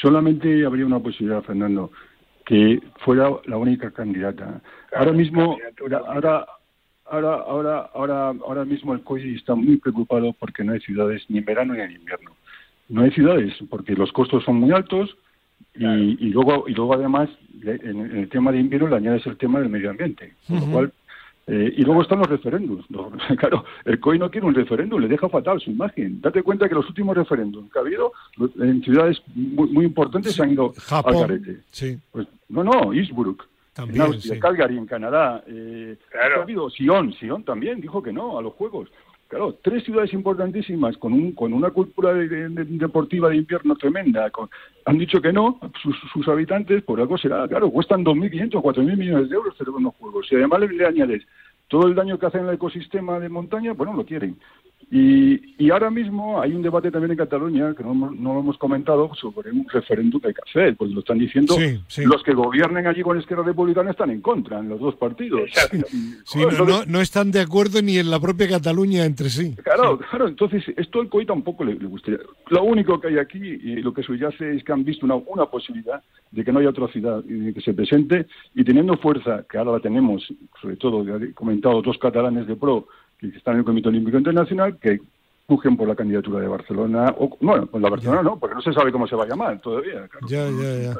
[0.00, 1.90] Solamente habría una posibilidad, Fernando,
[2.48, 4.62] que fuera la única candidata.
[4.96, 6.46] ahora mismo, ahora,
[7.04, 11.38] ahora, ahora, ahora, ahora mismo el COI está muy preocupado porque no hay ciudades ni
[11.38, 12.30] en verano ni en invierno.
[12.88, 15.14] No hay ciudades porque los costos son muy altos
[15.74, 17.28] y, luego y luego además
[17.62, 20.92] en, el tema de invierno le añades el tema del medio ambiente lo cual
[21.48, 22.84] eh, y luego están los referéndums.
[23.38, 26.20] claro, el COI no quiere un referéndum, le deja fatal su imagen.
[26.20, 28.12] Date cuenta que los últimos referéndums que ha habido
[28.60, 31.60] en ciudades muy, importantes se han ido Japón, al carete.
[31.70, 31.98] Sí.
[32.12, 33.46] Pues, no, no, Innsbruck.
[33.72, 35.42] También, en Austria, Calgary, en Canadá.
[35.46, 38.90] Eh, Ha habido Sion, Sion también dijo que no a los Juegos.
[39.28, 44.32] Claro, tres ciudades importantísimas con, un, con una cultura deportiva de invierno tremenda.
[44.86, 45.60] han dicho que no,
[46.14, 49.94] sus, habitantes, por algo será, claro, cuestan 2.500 o 4.000 millones de euros hacer unos
[49.96, 50.26] juegos.
[50.26, 51.22] Si además le, le añades
[51.68, 54.38] todo el daño que hacen en el ecosistema de montaña, bueno, lo quieren.
[54.90, 58.56] Y, y, ahora mismo hay un debate también en Cataluña, que no, no, lo hemos
[58.56, 61.56] comentado, sobre un referéndum que hay que hacer, pues lo están diciendo
[61.98, 65.50] los que gobiernen allí con Esquerra Republicana están en contra, en los dos partidos.
[66.24, 69.54] Sí, no, no, están de acuerdo ni en la propia Cataluña entre sí.
[69.62, 72.20] Claro, claro, entonces esto al COI tampoco le, gustaría.
[72.48, 75.46] Lo único que hay aquí, y lo que subyace es que han visto una, una
[75.46, 79.58] posibilidad de que no haya otra ciudad y que se presente, y teniendo fuerza, que
[79.58, 80.26] ahora la tenemos,
[80.60, 82.86] sobre todo, he comentado, dos catalanes de pro,
[83.18, 85.00] que están en el Comité Olímpico Internacional, que
[85.48, 88.74] pujen por la candidatura de Barcelona, o bueno, por la Barcelona no, porque no se
[88.74, 90.94] sabe cómo se va a llamar todavía, ya, ya, ya.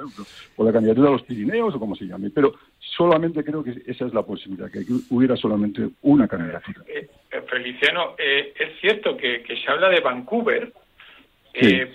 [0.57, 4.07] por la candidatura de los Pirineos o como se llame, pero solamente creo que esa
[4.07, 6.83] es la posibilidad, que hubiera solamente una candidatura.
[6.87, 10.73] Eh, eh, Feliciano, eh, es cierto que, se habla de Vancouver,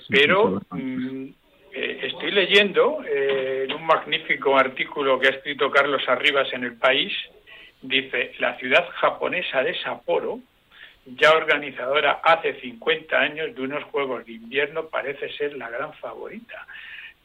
[0.10, 1.26] pero mm,
[1.72, 7.12] estoy leyendo en un magnífico artículo que ha escrito Carlos Arribas en El País,
[7.84, 10.40] dice, la ciudad japonesa de Sapporo,
[11.06, 16.66] ya organizadora hace 50 años de unos Juegos de Invierno, parece ser la gran favorita.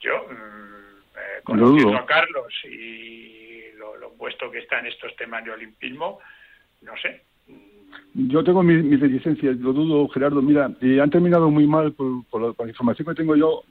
[0.01, 5.45] Yo, mm, eh, conociendo a Carlos y lo, lo, puesto que está en estos temas
[5.45, 6.19] de olimpismo,
[6.83, 7.23] no sé.
[8.15, 10.43] Yo tengo mis, mis reticencias, lo dudo, Gerardo.
[10.43, 13.63] Mira, eh, han terminado muy mal, por, por, la, información que tengo yo,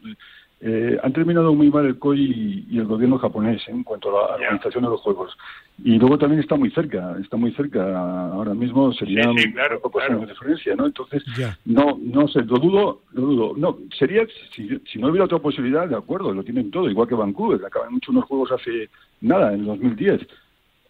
[0.59, 4.35] eh, han terminado muy mal el COI y, el gobierno japonés en cuanto a la
[4.35, 5.37] organización de los juegos.
[5.83, 8.31] Y luego también está muy cerca, está muy cerca.
[8.31, 10.87] Ahora mismo sería sí, claro, pocos de diferencia, ¿no?
[10.87, 11.23] Entonces,
[11.65, 13.53] no no sé, lo dudo, lo dudo.
[13.55, 17.15] No, sería, si, si, no hubiera otra posibilidad, de acuerdo, lo tienen todo, igual que
[17.15, 18.89] Vancouver, acaban mucho unos juegos hace
[19.21, 20.27] nada, en el 2010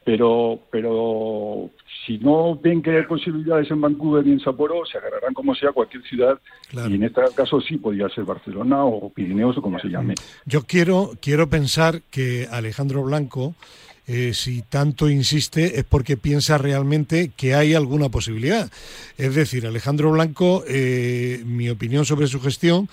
[0.07, 1.69] pero pero
[2.05, 5.73] si no ven que hay posibilidades en Vancouver y en Sapporo, se agarrarán como sea
[5.73, 6.39] cualquier ciudad
[6.71, 10.13] y en este caso sí podría ser Barcelona o Pirineos o como se llame.
[10.45, 13.53] Yo quiero quiero pensar que Alejandro Blanco
[14.07, 18.71] eh, si tanto insiste es porque piensa realmente que hay alguna posibilidad.
[19.17, 22.87] Es decir, Alejandro Blanco, eh, mi opinión sobre su gestión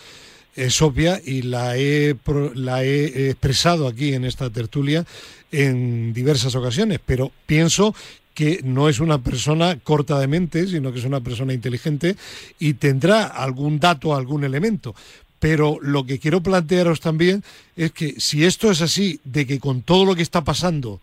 [0.57, 2.17] es obvia y la he,
[2.55, 5.05] la he expresado aquí en esta tertulia
[5.51, 7.95] en diversas ocasiones, pero pienso
[8.35, 12.17] que no es una persona corta de mente, sino que es una persona inteligente
[12.59, 14.95] y tendrá algún dato, algún elemento.
[15.38, 17.45] Pero lo que quiero plantearos también
[17.77, 21.01] es que si esto es así, de que con todo lo que está pasando,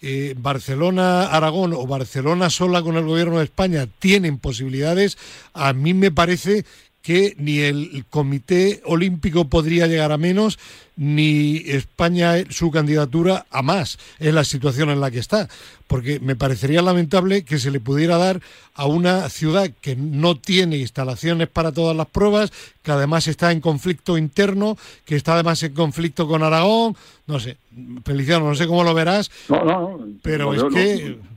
[0.00, 5.16] eh, Barcelona, Aragón o Barcelona sola con el gobierno de España tienen posibilidades,
[5.54, 6.64] a mí me parece
[7.02, 10.58] que ni el Comité Olímpico podría llegar a menos,
[10.96, 15.48] ni España su candidatura a más en la situación en la que está.
[15.88, 18.40] Porque me parecería lamentable que se le pudiera dar
[18.74, 23.60] a una ciudad que no tiene instalaciones para todas las pruebas, que además está en
[23.60, 26.96] conflicto interno, que está además en conflicto con Aragón.
[27.26, 27.56] No sé,
[28.04, 30.06] Feliciano, no sé cómo lo verás, No, no, no.
[30.22, 31.31] pero No, es no, que...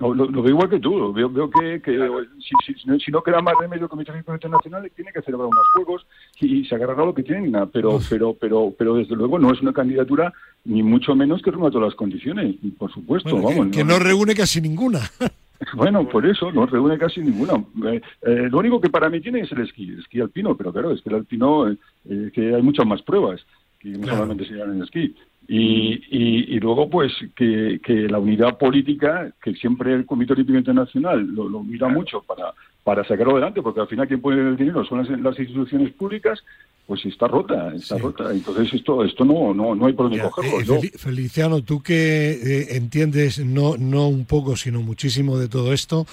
[0.00, 0.14] no.
[0.14, 1.12] Lo, lo veo igual que tú.
[1.12, 1.92] Veo, veo que, que
[2.38, 5.22] si, si- si no- si no queda más remedio el Comité Olímpico Internacional, tiene que
[5.22, 6.06] celebrar unos juegos
[6.40, 7.52] y, se agarrará lo que tienen.
[7.72, 10.32] Pero, pero, pero, pero desde luego no es una candidatura
[10.64, 12.56] ni mucho menos que reúna todas las condiciones.
[12.62, 13.76] y Por supuesto, bueno, que- vamos.
[13.76, 15.00] que no reúne casi ninguna.
[15.74, 17.54] Bueno, por eso no reúne casi ninguna.
[17.90, 20.72] Eh, eh, lo único que para mí tiene es el esquí, el esquí alpino, pero
[20.72, 21.76] claro, es que el alpino, eh,
[22.08, 23.44] eh, que hay muchas más pruebas
[23.80, 24.18] que no Claro.
[24.18, 25.16] solamente se dan en el esquí.
[25.50, 30.58] Y, y, y luego, pues, que, que la unidad política, que siempre el Comité Olímpico
[30.58, 32.52] Internacional lo, lo mira mucho para,
[32.84, 36.44] para sacarlo adelante, porque al final quien pone el dinero son las, las instituciones públicas,
[36.86, 38.02] pues está rota, está Sí.
[38.02, 38.30] rota.
[38.30, 40.74] Entonces esto esto no no, no hay por dónde cogerlo.
[40.82, 46.06] eh, Feliciano, tú que eh, entiendes no, no un poco, sino muchísimo de todo esto,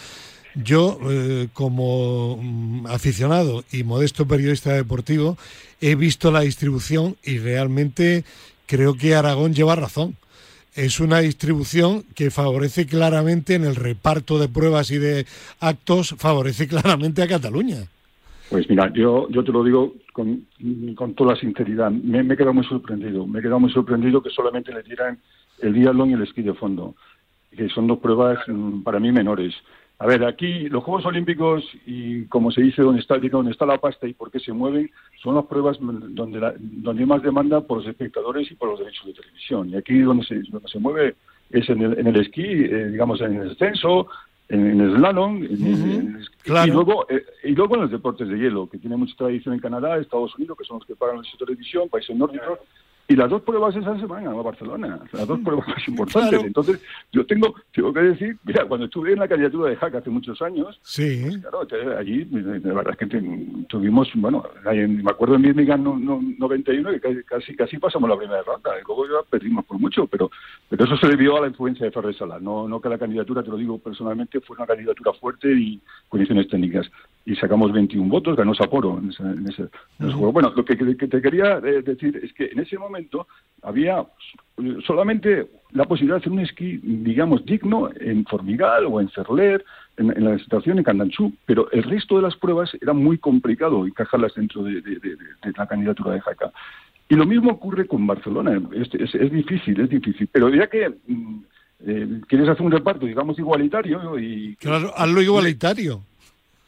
[0.56, 5.38] yo eh, como mm, aficionado y modesto periodista deportivo
[5.82, 8.24] he visto la distribución y realmente
[8.67, 10.15] creo que Aragón lleva razón.
[10.75, 15.25] Es una distribución que favorece claramente en el reparto de pruebas y de
[15.60, 17.88] actos, favorece claramente a Cataluña.
[18.49, 20.45] Pues mira, yo, yo te lo digo con,
[20.95, 21.89] con toda sinceridad.
[21.91, 23.25] Me, he quedado muy sorprendido.
[23.25, 25.17] Me he quedado muy sorprendido que solamente le dieran
[25.62, 26.95] el diatlón y el esquí de fondo,
[27.51, 29.56] que son dos pruebas mm, para mí menores.
[29.97, 33.77] A ver, aquí los Juegos Olímpicos y como se dice, donde está, donde está la
[33.77, 34.91] pasta y por qué se mueven,
[35.23, 38.79] son las pruebas donde, la- donde hay más demanda por los espectadores y por los
[38.79, 39.69] derechos de televisión.
[39.69, 41.15] Y aquí donde se, donde se mueve
[41.49, 44.08] es en el, en el esquí, eh, digamos en el descenso,
[44.49, 46.27] en, en el slalom, el esquí.
[46.43, 46.67] claro.
[46.67, 49.62] y luego eh, y luego en los deportes de hielo, que tiene mucha tradición en
[49.62, 52.60] Canadá, Estados Unidos, que son los que pagan de televisión, países nórdicos.
[53.08, 56.30] Y las dos pruebas esas se van a Barcelona, las dos pruebas más importantes.
[56.32, 56.48] Claro.
[56.48, 60.10] Entonces, yo tengo, tengo que decir, mira, cuando estuve en la candidatura de Hack hace
[60.10, 65.44] muchos años, Sí, Claro, te- allí, la verdad es que tuvimos, bueno, me acuerdo en
[65.44, 69.30] Birmingham no, no- 91 que casi, casi, casi pasamos la primera ronda, y luego ya
[69.30, 70.32] perdimos por mucho, pero
[70.68, 73.44] pero eso se debió a la influencia de Ferrer Sala, no, no que la candidatura,
[73.44, 76.89] te lo digo personalmente, fue una candidatura fuerte y condiciones técnicas.
[77.27, 80.31] Y sacamos 21 votos, ganó Sapporo en ese, en ese, en ese juego.
[80.31, 83.27] Bueno, lo que, te quería eh, decir es que en ese momento
[83.63, 84.05] había
[84.85, 89.63] solamente la posibilidad de hacer un esquí, digamos, digno en Formigal o en Cerler,
[89.97, 93.85] en, en la estación en Candanchú, pero el resto de las pruebas era muy complicado
[93.85, 96.51] encajarlas dentro de, de- de- de la candidatura de Jaca.
[97.09, 98.59] Y lo mismo ocurre con Barcelona.
[98.73, 100.27] Es, es- es difícil, es difícil.
[100.31, 101.39] Pero ya que mm,
[101.88, 106.01] eh, quieres hacer un reparto, digamos, igualitario y claro, hazlo igualitario.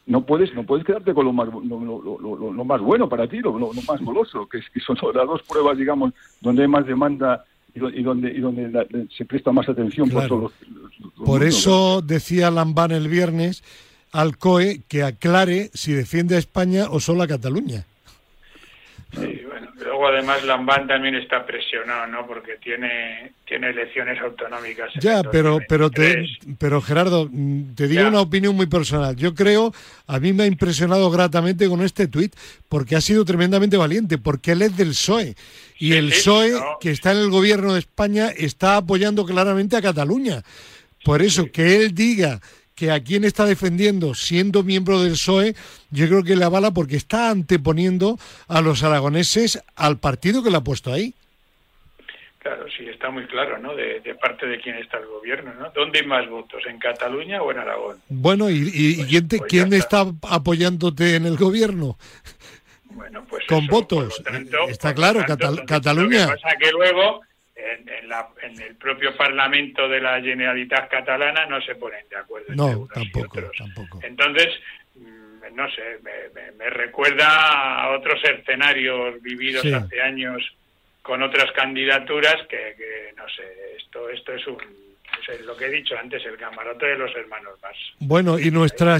[0.08, 3.28] No puedes no puedes quedarte con lo más lo, lo- lo- lo- más bueno para
[3.28, 3.52] ti, lo,
[3.86, 7.44] más goloso, que, es, que son las dos pruebas, digamos, donde hay más demanda
[7.74, 10.28] y, do- y donde y donde la- se presta más atención Claro.
[10.28, 13.62] por todos los, los- Por eso decía Lambán el viernes
[14.10, 17.84] al COE que aclare si defiende a España o solo a Cataluña.
[19.98, 22.24] Luego además Lambán también está presionado, ¿no?
[22.24, 24.90] Porque tiene tiene elecciones autonómicas.
[25.00, 26.56] Ya, pero, pero, te, 2023.
[26.58, 27.28] pero Gerardo,
[27.74, 28.08] te digo Ya.
[28.08, 29.16] una opinión muy personal.
[29.16, 29.72] Yo creo,
[30.06, 32.32] a mí me ha impresionado gratamente con este tuit,
[32.68, 35.34] porque ha sido tremendamente valiente, porque él es del PSOE.
[35.78, 36.78] Y Sí, el PSOE, no.
[36.80, 40.42] que está en el gobierno de España, está apoyando claramente a Cataluña.
[41.04, 42.40] Por eso, que él diga
[42.78, 45.54] que a quién está defendiendo siendo miembro del PSOE,
[45.90, 50.58] yo creo que le avala porque está anteponiendo a los aragoneses al partido que le
[50.58, 51.12] ha puesto ahí.
[52.38, 53.74] Claro, sí, está muy claro, ¿no?
[53.74, 55.70] De, de parte de quién está el gobierno, ¿no?
[55.74, 56.62] ¿Dónde hay más votos?
[56.68, 57.96] ¿En Cataluña o en Aragón?
[58.08, 60.02] Bueno, ¿y, y- y Pues- quién, te- pues quién está.
[60.02, 60.14] está.
[60.36, 61.98] apoyándote en el gobierno?
[62.90, 64.22] Bueno, pues Con eso, votos.
[64.24, 66.20] tanto- Está claro, tanto, Catal- entonces, Cataluña.
[66.26, 67.20] Lo que pasa que luego
[67.58, 72.16] en, en la- en el propio Parlamento de la Generalitat Catalana no se ponen de
[72.16, 72.46] acuerdo.
[72.52, 73.56] entre No, y tampoco, otros.
[73.58, 74.00] tampoco.
[74.02, 74.48] Entonces,
[74.94, 79.72] mm, no sé, me, me- me recuerda a otros escenarios vividos Sí.
[79.72, 80.42] hace años
[81.02, 83.42] con otras candidaturas que, que, no sé,
[83.78, 84.58] esto esto es un
[85.28, 87.74] es lo que he dicho antes, el camarote de los hermanos más.
[87.98, 88.96] Bueno, y nuestra,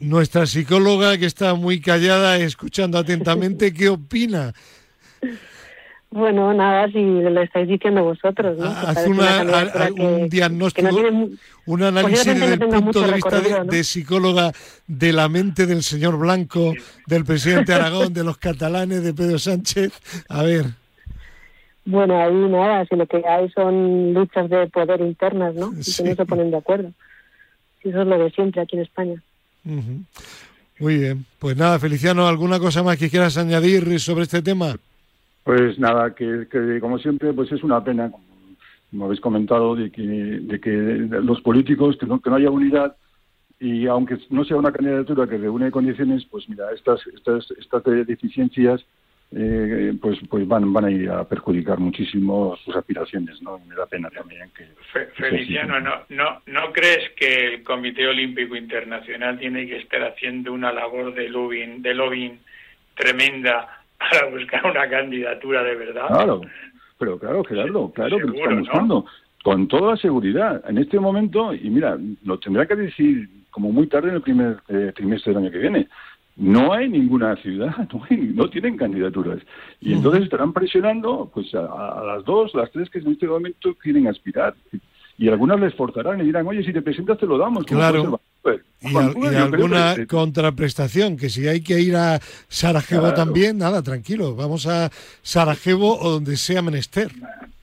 [0.00, 4.52] nuestra psicóloga, que está muy callada, escuchando atentamente, ¿qué opina?
[6.14, 8.66] Bueno, nada, si lo estáis diciendo vosotros, ¿no?
[8.66, 10.96] Ah, haz un diagnóstico,
[11.66, 14.52] un análisis desde el punto de vista de, psicóloga
[14.86, 16.72] de la mente del señor Blanco,
[17.08, 19.92] del presidente Aragón, de los catalanes, de Pedro Sánchez.
[20.28, 20.66] A ver.
[21.84, 25.72] Bueno, ahí nada, si lo que hay son luchas de poder internas, ¿no?
[25.72, 26.92] Y que no se ponen de acuerdo.
[27.82, 29.20] Eso es lo de siempre aquí en España.
[30.78, 31.26] Muy bien.
[31.40, 34.76] Pues nada, Feliciano, ¿alguna cosa más que quieras añadir sobre este tema?
[35.44, 36.48] Pues nada, que,
[36.80, 38.10] como siempre, pues es una pena,
[38.90, 42.96] como habéis comentado, de que, de que los políticos, que no, que no haya unidad
[43.60, 48.84] y aunque no sea una candidatura que reúne condiciones, pues mira, estas, estas, estas deficiencias
[49.36, 53.58] eh, pues pues van van a ir a perjudicar muchísimo sus aspiraciones, ¿no?
[53.66, 54.64] Me da pena también que...
[55.14, 60.72] Feliciano, ¿no, no, ¿no crees que el Comité Olímpico Internacional tiene que estar haciendo una
[60.72, 62.38] labor de lobbying, de lobbying
[62.94, 66.08] tremenda para buscar una candidatura de verdad.
[66.08, 66.40] Claro,
[66.98, 69.06] pero claro, Gerardo, claro que lo están buscando.
[69.42, 70.64] Con toda seguridad.
[70.66, 74.56] En este momento, y mira, lo tendrá que decir como muy tarde en el primer
[74.68, 75.88] eh, trimestre del año que viene.
[76.36, 77.76] No hay ninguna ciudad,
[78.10, 79.40] no, tienen candidaturas.
[79.80, 84.08] Y entonces estarán presionando pues a, las dos, las tres que en este momento quieren
[84.08, 84.54] aspirar.
[85.16, 87.64] Y algunas les forzarán y dirán, oye, si te presentas te lo damos.
[87.66, 88.18] Claro.
[88.80, 94.90] Y, alguna contraprestación, que si hay que ir a Sarajevo también, nada, tranquilo, vamos a
[95.22, 97.10] Sarajevo o donde sea menester.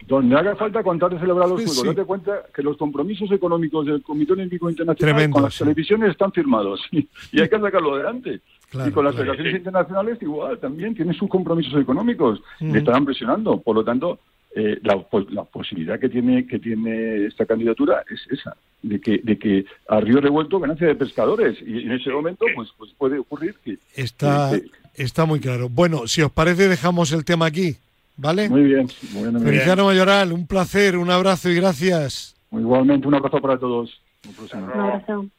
[0.07, 1.83] Donde haga falta contar de celebrar los juegos.
[1.83, 6.81] Date cuenta que los compromisos económicos del Comité Olímpico Internacional con las televisiones están firmados
[6.91, 7.07] y,
[7.39, 8.41] hay que sacarlo adelante.
[8.73, 13.61] y con las federaciones internacionales igual, también tienen sus compromisos económicos, le estarán presionando.
[13.61, 14.19] Por lo tanto,
[14.55, 19.37] eh, la, la, posibilidad que tiene que tiene esta candidatura es esa de que de
[19.37, 21.57] que a río revuelto ganancia de pescadores.
[21.65, 24.51] Y en ese momento pues pues puede ocurrir que está
[24.95, 25.69] está muy claro.
[25.69, 27.77] Bueno si os parece dejamos el tema aquí
[28.17, 32.35] vale muy bien bueno, Feliciano Mayoral un placer un abrazo y gracias.
[32.51, 34.00] Igualmente un abrazo para todos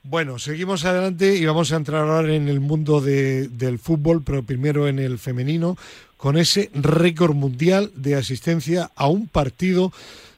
[0.03, 4.43] bueno, seguimos adelante y vamos a entrar ahora en el mundo de, del fútbol, pero
[4.43, 5.76] primero en el femenino,
[6.16, 9.93] con ese récord mundial de asistencia a un partido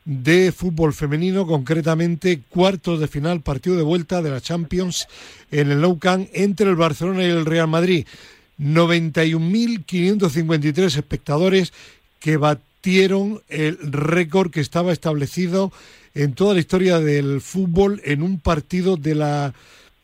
[0.05, 5.09] de fútbol femenino, concretamente cuartos de final, partido de vuelta de la Champions
[5.51, 8.07] en el Nou Camp entre el Barcelona y el Real Madrid.
[8.59, 11.73] 91.553 espectadores
[12.21, 15.73] que batieron el récord que estaba establecido
[16.15, 19.55] en toda la historia del fútbol en un partido de la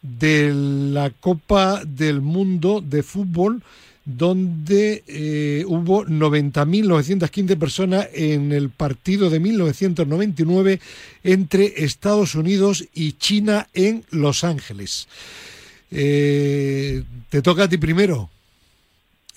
[0.02, 3.62] de la Copa del Mundo de fútbol
[4.04, 10.80] donde eh, hubo 90.915 personas en el partido de 1999
[11.22, 15.06] entre Estados Unidos y China en Los Ángeles.
[15.90, 18.30] Eh, te toca a ti primero.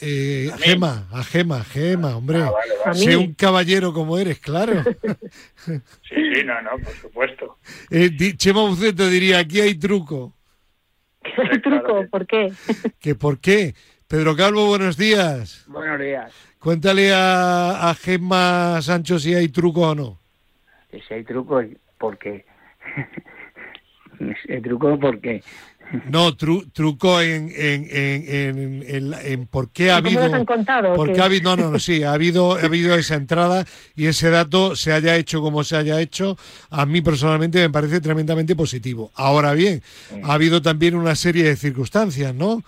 [0.06, 2.44] Eh, a Gema, a Gema, Gema, hombre.
[2.86, 4.84] Ah, sé un caballero como eres, claro.
[5.66, 5.80] sí,
[6.10, 7.58] sí, no, no, por supuesto.
[7.90, 10.34] Eh, Chema Buceto diría, aquí hay truco.
[11.24, 12.06] ¿Qué hay truco?
[12.12, 12.52] ¿Por qué?
[13.00, 13.76] ¿Que por qué?
[14.10, 15.64] Pedro Calvo, buenos días.
[15.68, 16.34] Buenos días.
[16.60, 20.20] Cuéntale a, a Gemma Sancho si hay truco o no.
[20.92, 21.64] Si hay truco,
[21.98, 22.46] ¿por qué?
[24.48, 25.20] el truco, ¿por
[26.10, 30.24] No, truco en, en, en, en, en por qué ha habido.
[30.24, 30.96] han contado?
[30.96, 33.66] Porque ha habido, no, no, sí, ha habido, ha habido esa entrada
[33.96, 36.36] y ese dato se haya hecho como se haya hecho,
[36.72, 39.12] a mí personalmente me parece tremendamente positivo.
[39.14, 39.84] Ahora bien,
[40.24, 42.64] ha habido también una serie de circunstancias, ¿no?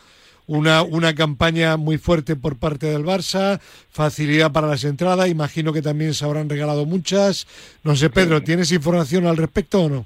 [0.47, 3.59] Una, una campaña muy fuerte por parte del Barça,
[3.89, 7.47] facilidad para las entradas, imagino que también se habrán regalado muchas.
[7.83, 10.05] No sé, Pedro, ¿tienes información al respecto o no?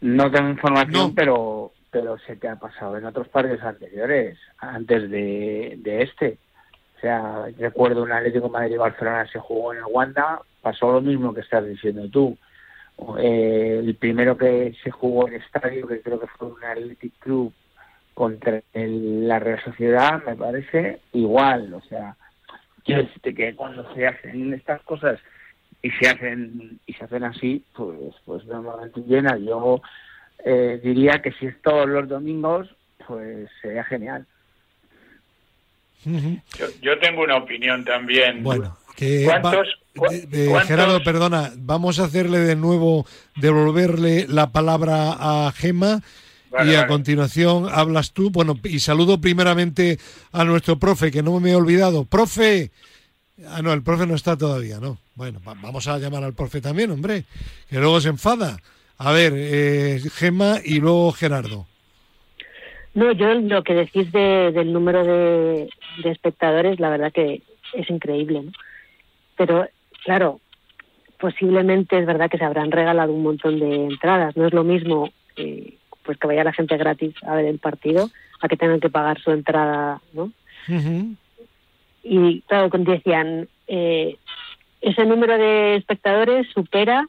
[0.00, 6.02] No tengo información, pero pero se te ha pasado en otros partidos anteriores, antes de,
[6.02, 6.38] este.
[6.96, 11.40] O sea, recuerdo un Atlético Madrid-Barcelona se jugó en el Wanda, pasó lo mismo que
[11.40, 12.36] estás diciendo tú.
[13.18, 17.52] Eh, el primero que se jugó en estadio, que creo que fue un Athletic Club
[18.14, 21.72] contra la Real Sociedad, me parece igual.
[21.72, 22.16] O sea,
[22.84, 25.18] quiero decirte que cuando se hacen estas cosas
[25.82, 29.38] y se hacen y se hacen así, pues pues normalmente llena.
[29.38, 29.80] Yo
[30.44, 32.68] eh, diría que si es todos los domingos,
[33.06, 34.26] pues sería genial.
[36.80, 38.42] Yo, tengo una opinión también.
[38.42, 39.28] Bueno, que
[40.66, 46.00] Gerardo, perdona, vamos a hacerle de nuevo, devolverle la palabra a Gema.
[46.64, 48.30] y a continuación hablas tú.
[48.30, 49.98] Bueno, y saludo primeramente
[50.32, 52.04] a nuestro profe, que no me he olvidado.
[52.04, 52.70] ¡Profe!
[53.48, 54.98] Ah, no, el profe no está todavía, ¿no?
[55.14, 57.24] Bueno, vamos a llamar al profe también, hombre,
[57.68, 58.58] que luego se enfada.
[59.02, 61.64] A ver, eh, Gema y luego Gerardo.
[62.92, 65.70] No, yo lo que decís del número de,
[66.04, 67.40] espectadores, la verdad que
[67.72, 68.52] es increíble, ¿no?
[69.38, 69.66] Pero
[70.04, 70.40] claro,
[71.18, 74.36] posiblemente es verdad que se habrán regalado un montón de entradas.
[74.36, 78.10] No es lo mismo eh, pues que vaya la gente gratis a ver el partido
[78.42, 80.30] a que tengan que pagar su entrada, ¿no?
[82.02, 84.18] Y claro, decían, eh,
[84.82, 87.08] ese número de espectadores supera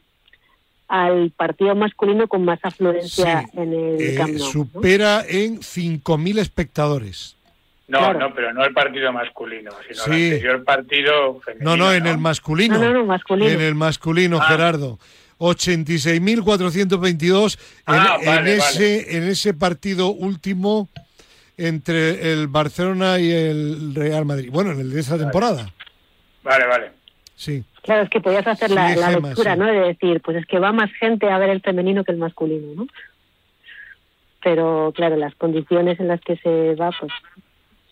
[0.94, 4.50] al partido masculino con más afluencia en el eh, Camp Nou, ¿no?
[4.52, 7.34] Supera en 5.000 espectadores.
[7.88, 8.18] No, Claro.
[8.20, 10.10] no, pero no el partido masculino, sino Sí.
[10.10, 11.70] el anterior partido femenino.
[11.70, 12.76] No, no, en el masculino.
[12.78, 13.50] No, no, no, masculino.
[13.50, 14.44] En el masculino, Ah.
[14.48, 14.98] Gerardo.
[15.38, 20.90] 86.422 en, Ah, en vale, ese en ese partido último
[21.56, 24.50] entre el Barcelona y el Real Madrid.
[24.52, 25.72] Bueno, en el de esa temporada.
[26.42, 26.90] Vale, vale.
[27.34, 27.64] Sí.
[27.82, 29.58] Claro, es que podías hacer Sí, la, lectura, sí.
[29.58, 29.66] ¿no?
[29.66, 32.74] De decir, pues es que va más gente a ver el femenino que el masculino,
[32.74, 32.86] ¿no?
[34.42, 37.12] Pero claro, las condiciones en las que se va, pues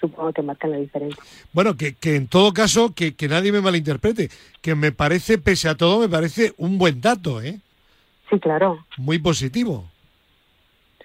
[0.00, 1.22] supongo que marcan la diferencia.
[1.52, 4.30] Bueno, que, que en todo caso, que, que nadie me malinterprete,
[4.62, 7.58] que me parece, pese a todo, me parece un buen dato, ¿eh?
[8.30, 8.84] Sí, claro.
[8.96, 9.90] Muy positivo.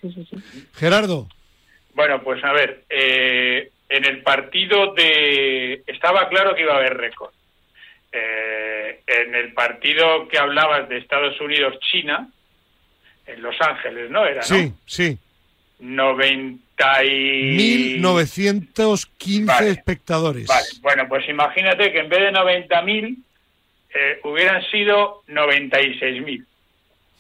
[0.02, 0.38] Sí, sí, sí.
[0.76, 1.28] Gerardo,
[1.96, 5.84] Bueno, pues a ver, eh, en el partido de...
[5.88, 7.32] Estaba claro que iba a haber récord.
[8.18, 12.30] Eh, en el partido que hablabas de Estados Unidos-China,
[13.28, 14.26] en Los Ángeles, ¿no?
[14.26, 14.78] Era, sí, ¿no?
[14.86, 15.18] sí.
[15.80, 17.56] 90 y...
[17.58, 19.70] 1915 Vale.
[19.72, 20.48] espectadores.
[20.48, 23.18] Vale, bueno, pues imagínate que en vez de 90.000
[23.94, 26.46] eh, hubieran sido 96.000.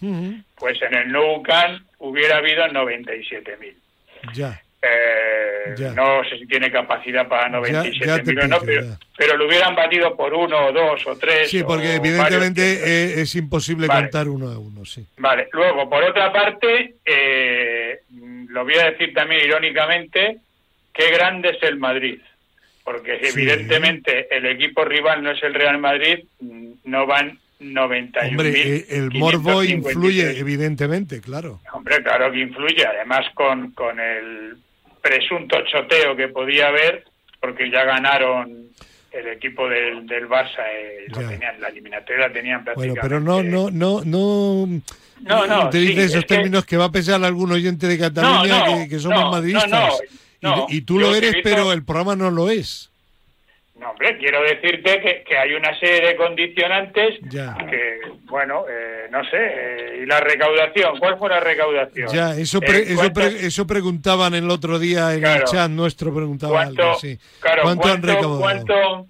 [0.01, 3.73] Ujú, Pues en el Nou Camp hubiera habido 97.000.
[4.33, 4.61] Ya.
[4.87, 5.91] Eh, Ya.
[5.93, 8.99] no sé si tiene capacidad para Ya- ya 97.000 te o no, pero, ya.
[9.17, 11.49] pero lo hubieran batido por uno o dos o tres.
[11.49, 14.01] Sí, porque evidentemente eh, es imposible Vale.
[14.03, 15.05] contar uno a uno, sí.
[15.17, 17.99] Vale, luego, por otra parte, eh,
[18.49, 20.37] lo voy a decir también irónicamente,
[20.93, 22.19] qué grande es el Madrid.
[22.83, 23.39] Porque Sí.
[23.39, 26.19] evidentemente el equipo rival no es el Real Madrid,
[26.83, 28.29] no van 91.000.
[28.29, 31.59] Hombre, eh, el morbo influye, evidentemente, claro.
[31.73, 34.57] Hombre, claro que influye, además con, con el
[35.09, 37.03] presunto choteo que podía haber,
[37.39, 38.65] porque ya ganaron
[39.11, 43.01] el equipo del, del Barça, eh, lo tenían, la eliminatoria la tenían Bueno, prácticamente.
[43.01, 44.81] pero no, no, no, no.
[45.21, 46.75] No, no, Utilice sí, esos es que- términos que...
[46.75, 49.69] va a pesar algún oyente de Cataluña No, no, que, que somos no, madridistas.
[49.69, 49.93] no, no,
[50.41, 50.65] Y- no.
[50.69, 52.91] y, tú lo eres, utilizo- pero el programa no lo es.
[53.85, 57.55] No, hombre, quiero decirte que, que hay una serie de condicionantes Ya.
[57.69, 62.07] que, bueno, eh, no sé, eh, y la recaudación, ¿cuál fue la recaudación?
[62.11, 65.69] Ya, eso, Eh, pre- eso, ¿cuántas- pre- eso preguntaban el otro día en el chat
[65.69, 67.15] nuestro, preguntaba ¿Cuánto, algo, sí.
[67.39, 68.39] claro, ¿Cuánto han recaudado?
[68.39, 69.07] cuánto,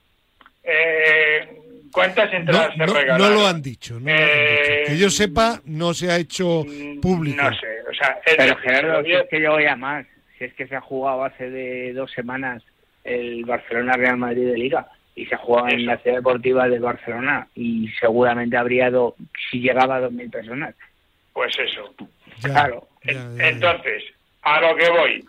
[0.64, 1.62] eh,
[1.94, 3.30] ¿Cuántas No, entradas se no- regalaron?
[3.30, 4.92] no lo han dicho, no lo han Eh, dicho.
[4.92, 6.66] Que yo sepa, no se ha hecho
[7.02, 7.42] público.
[7.42, 10.06] No sé, o sea, Pero Gerardo, es que yo voy a más.
[10.38, 12.62] Si es que se ha jugado hace de dos semanas
[13.06, 17.48] el Barcelona-Real Madrid de Liga y se ha jugado en la ciudad deportiva de Barcelona
[17.56, 19.16] y seguramente habría, do,
[19.50, 20.76] si llegaba a 2.000 personas.
[21.32, 21.94] Pues eso.
[22.42, 22.88] Ya, claro.
[23.04, 23.50] ya, En- ya, ya.
[23.50, 24.04] Entonces,
[24.42, 25.26] a lo que voy,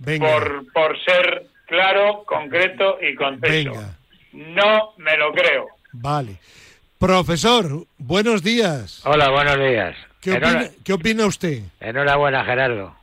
[0.00, 3.72] Venga, por, por ser claro, concreto y conciso.
[3.72, 3.96] venga,
[4.32, 5.68] No me lo creo.
[5.92, 6.36] vale.
[6.98, 9.06] Profesor, buenos días.
[9.06, 9.94] Hola, buenos días.
[10.20, 11.62] ¿Qué opina, qué opina usted?
[11.78, 12.96] Enhorabuena, Gerardo,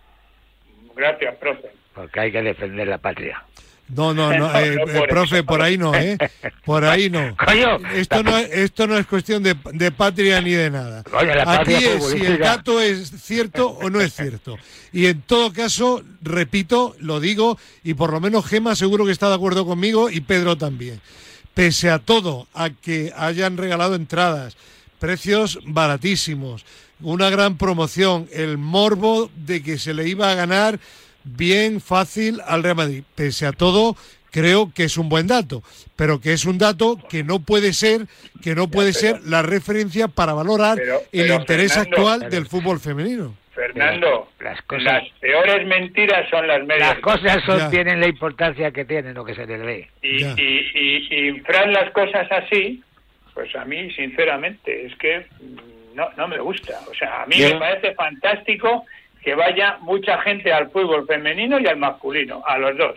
[0.96, 1.70] Gracias, profe.
[1.94, 3.42] porque hay que defender la patria.
[3.90, 5.46] No, no, no, No, eh, eh, por profe, eso.
[5.46, 6.18] por ahí no, ¿eh?
[6.66, 7.36] Por ahí no.
[7.46, 11.04] Coño, Esto no, es- esto no es cuestión de, de patria ni de nada.
[11.04, 14.58] Coño, Aquí es si el dato es cierto o no es cierto.
[14.92, 19.30] Y en todo caso, repito, lo digo, y por lo menos Gema seguro que está
[19.30, 21.02] de acuerdo conmigo y Pedro también.
[21.54, 24.58] Pese a todo, a que hayan regalado entradas,
[25.00, 26.66] precios baratísimos,
[27.02, 30.80] una gran promoción, el morbo de que se le iba a ganar
[31.26, 33.04] bien fácil al Real Madrid.
[33.16, 33.96] Pese a todo,
[34.32, 35.64] creo que es un buen dato,
[35.96, 38.08] pero que es un dato que no puede ser,
[38.44, 42.32] que no puede pero- ser la referencia para valorar Pero- el interés Fernando, actual pero-
[42.32, 43.36] del fútbol femenino.
[43.54, 46.90] Fernando, Las cosas- las peores mentiras son las medias.
[46.90, 47.70] Las cosas son- Ya.
[47.70, 49.90] tienen la importancia que tienen, lo que se les ve.
[50.04, 52.84] y, y, y, y inflar las cosas así,
[53.34, 55.26] pues a mí, sinceramente, es que
[55.96, 56.80] no, no me gusta.
[56.92, 58.86] O sea, a mí me parece fantástico
[59.26, 62.96] que vaya mucha gente al fútbol femenino y al masculino, a los dos,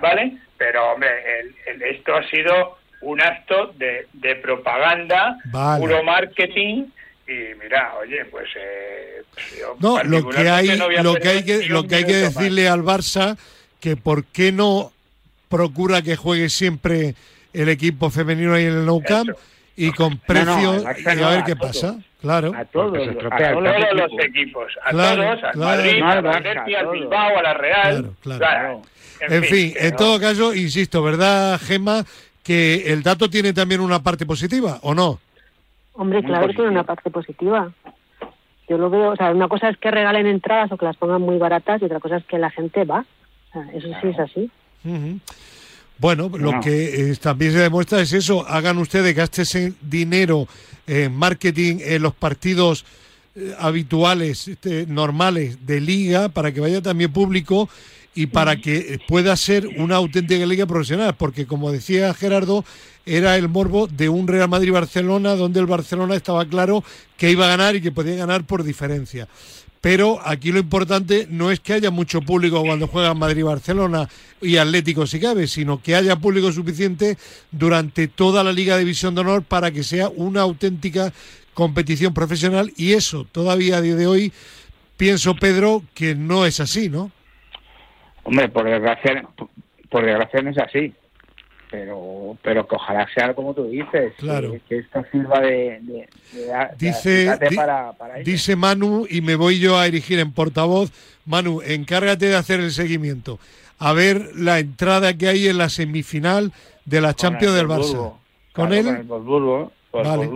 [0.00, 0.32] ¿vale?
[0.58, 1.08] Pero, hombre,
[1.40, 5.80] el- el- esto ha sido un acto de, de propaganda, Vale.
[5.80, 6.86] puro marketing.
[7.26, 8.48] Y mira, oye, pues.
[8.56, 12.04] Eh, pues yo No, lo que hay, no lo que hay que, lo que hay
[12.04, 12.34] que más.
[12.34, 13.36] decirle al Barça
[13.80, 14.92] que por qué no
[15.48, 17.14] procura que juegue siempre
[17.52, 19.38] el equipo femenino ahí en el Nou Camp Eso.
[19.76, 21.80] Y con no, precios y a ver a qué todos.
[21.80, 21.96] pasa.
[22.20, 22.52] Claro.
[22.56, 22.96] A todos,
[23.30, 24.24] a todos los equipos.
[24.24, 25.76] equipos, a Claro, todos, al claro.
[25.76, 26.90] Madrid, No al.
[26.92, 27.92] Bilbao, a la Real.
[27.92, 28.82] Claro, claro.
[29.18, 29.34] Claro.
[29.34, 32.04] En fin, en todo caso, insisto, ¿verdad, Gema?
[32.42, 35.18] que el dato tiene también una parte positiva, ¿o no?
[35.94, 37.72] Hombre, claro que tiene una parte positiva.
[38.68, 41.22] Yo lo veo, o sea, una cosa es que regalen entradas o que las pongan
[41.22, 43.04] muy baratas y otra cosa es que la gente va.
[43.72, 44.50] eso sí es así.
[45.98, 50.48] Bueno, lo que eh, también se demuestra es eso, hagan ustedes, gasten dinero
[50.86, 52.84] en marketing en los partidos
[53.36, 57.68] eh, habituales, este, normales de liga, para que vaya también público
[58.14, 62.64] y para que pueda ser una auténtica liga profesional, porque como decía Gerardo,
[63.06, 66.82] era el morbo de un Real Madrid-Barcelona, donde el Barcelona estaba claro
[67.16, 69.28] que iba a ganar y que podía ganar por diferencia
[69.84, 74.08] pero aquí lo importante no es que haya mucho público cuando juegan Madrid-Barcelona
[74.40, 77.18] y Atlético si cabe, sino que haya público suficiente
[77.50, 81.12] durante toda la Liga División de Honor para que sea una auténtica
[81.52, 84.32] competición profesional y eso todavía a día de hoy
[84.96, 87.10] pienso Pedro que no es así, ¿no?
[88.22, 89.28] Hombre, por desgracia,
[89.90, 90.94] por desgracia no es así
[91.74, 94.12] pero pero que ojalá sea como tú dices
[94.68, 96.06] que, esto sirva de,
[96.78, 97.36] dice
[98.24, 100.92] dice Manu y me voy yo a erigir en portavoz.
[101.26, 103.40] Manu encárgate de hacer el seguimiento.
[103.78, 106.52] A ver la entrada que hay en la semifinal
[106.84, 108.12] de la Champions del Barça.
[108.52, 108.86] Con él
[109.92, 110.30] vale.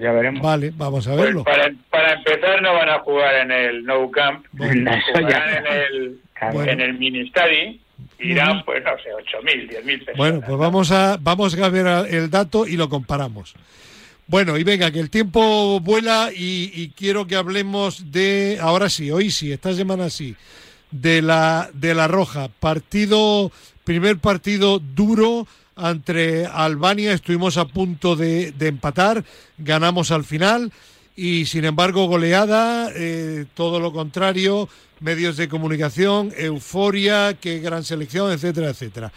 [0.00, 0.42] ya veremos.
[0.42, 1.42] Vale, vamos a verlo.
[1.42, 1.56] Pues
[1.90, 6.20] para, empezar no van a jugar en el Nou Camp, jugarán en el,
[6.68, 7.78] en el Mini Stadium
[8.18, 10.16] irán, pues no sé, 8.000, 10.000 pesos.
[10.16, 13.54] Bueno, pues vamos a, vamos a ver el dato y lo comparamos.
[14.28, 19.30] Bueno, y venga, que el tiempo vuela y, quiero que hablemos de, ahora sí, hoy
[19.30, 20.34] sí, esta semana sí,
[20.90, 22.48] de la, de la Roja.
[22.48, 23.52] Partido,
[23.84, 25.46] primer partido duro
[25.76, 29.24] entre Albania, estuvimos a punto de, de empatar,
[29.58, 30.72] ganamos al final
[31.16, 34.68] y sin embargo goleada, eh, todo lo contrario,
[35.00, 39.10] medios de comunicación, euforia, qué gran selección, etcétera, etcétera.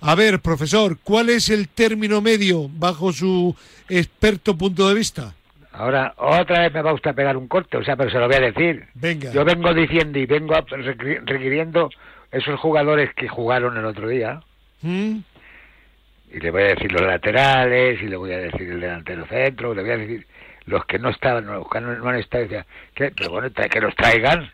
[0.00, 3.56] A ver, profesor, ¿cuál es el término medio bajo su
[3.88, 5.34] experto punto de vista?
[5.72, 8.26] Ahora, otra vez me va a usted pegar un corte, o sea, pero se lo
[8.26, 8.84] voy a decir.
[8.94, 9.32] Venga.
[9.32, 10.54] Yo vengo diciendo y vengo
[11.24, 11.88] requiriendo
[12.30, 14.40] esos jugadores que jugaron el otro día.
[14.82, 15.18] ¿Mm?
[16.32, 19.74] Y le voy a decir los laterales, y le voy a decir el delantero centro,
[19.74, 20.26] le voy a decir
[20.68, 24.50] los que no estaban, los que no, han estado, decía, pero bueno, que los traigan,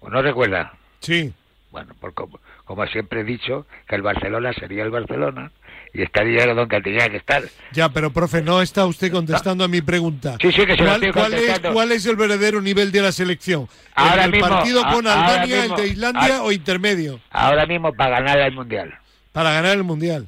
[0.00, 0.72] ¿o no recuerda?
[1.00, 1.32] Sí.
[1.70, 5.50] Bueno, por como, siempre he dicho, que el Barcelona sería el Barcelona
[5.92, 7.42] y estaría donde tenía que estar.
[7.72, 10.36] Ya, pero profe, no está usted contestando a mi pregunta.
[10.40, 13.68] Sí, sí, que se ¿Cuál, ¿cuál, es, ¿Cuál es el verdadero nivel de la selección?
[13.94, 17.20] Ahora ¿El mismo, partido con Albania, el de Islandia o intermedio?
[17.30, 18.94] Ahora mismo para ganar el Mundial.
[19.32, 20.26] Para ganar el Mundial.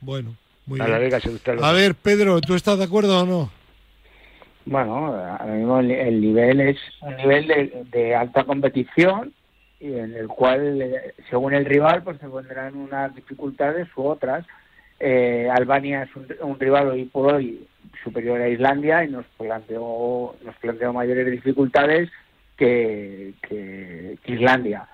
[0.00, 0.34] Bueno,
[0.66, 1.14] muy bien.
[1.14, 3.50] Usted a ver, Pedro, ¿tú estás de acuerdo o no?
[4.66, 9.32] Bueno, ahora mismo el, nivel es un nivel de, alta competición
[9.78, 10.82] y en el cual,
[11.30, 14.44] según el rival, pues se pondrán unas dificultades u otras.
[14.98, 17.64] Eh, Albania es un, rival hoy por hoy
[18.02, 22.10] superior a Islandia y nos planteó, nos planteó mayores dificultades
[22.56, 24.88] que, que, Islandia.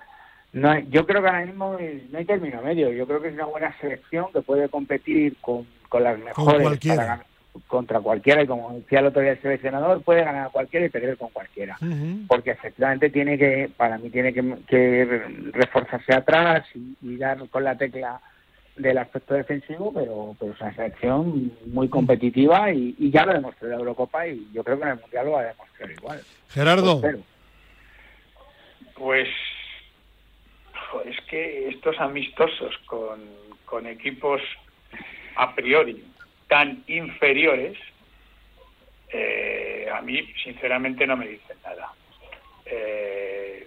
[0.51, 1.79] No, yo creo que ahora mismo
[2.11, 2.91] no hay término medio.
[2.91, 7.05] Yo creo que es una buena selección que puede competir con, con las mejores para
[7.05, 7.32] ganar
[7.67, 10.89] contra cualquiera y como decía el otro día el seleccionador puede ganar a cualquiera y
[10.89, 11.77] perder con cualquiera.
[12.27, 18.19] Porque efectivamente tiene que para mí tiene que, reforzarse atrás y, dar con la tecla
[18.75, 23.73] del aspecto defensivo pero pero es una selección muy competitiva y, ya lo demostró en
[23.73, 26.21] la Eurocopa y yo creo que en el Mundial lo va a demostrar igual.
[26.49, 27.01] Gerardo.
[28.95, 29.27] Pues
[31.05, 33.19] es que estos amistosos con,
[33.65, 34.41] con equipos
[35.35, 36.03] a priori
[36.53, 37.75] tan inferiores,
[39.11, 41.91] eh, a mí sinceramente no me dicen nada.
[42.63, 43.65] Eh,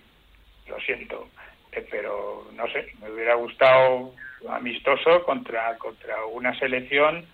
[0.68, 1.28] lo siento,
[1.72, 4.14] eh, pero no sé, me hubiera gustado
[4.48, 7.26] amistoso contra, contra una selección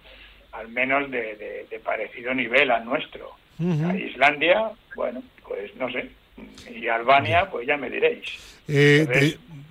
[0.52, 3.32] al menos de, parecido nivel al nuestro.
[3.60, 6.08] A Islandia, bueno, pues no sé.
[6.74, 8.26] Y Albania, pues ya me diréis.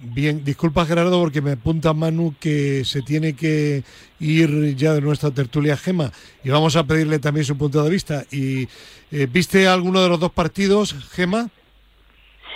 [0.03, 3.83] Bien, disculpa Gerardo porque me apunta Manu que se tiene que
[4.19, 6.11] ir ya de nuestra tertulia Gema
[6.43, 8.23] y vamos a pedirle también su punto de vista.
[8.31, 8.67] ¿Y
[9.11, 11.49] eh, viste alguno de los dos partidos, Gema?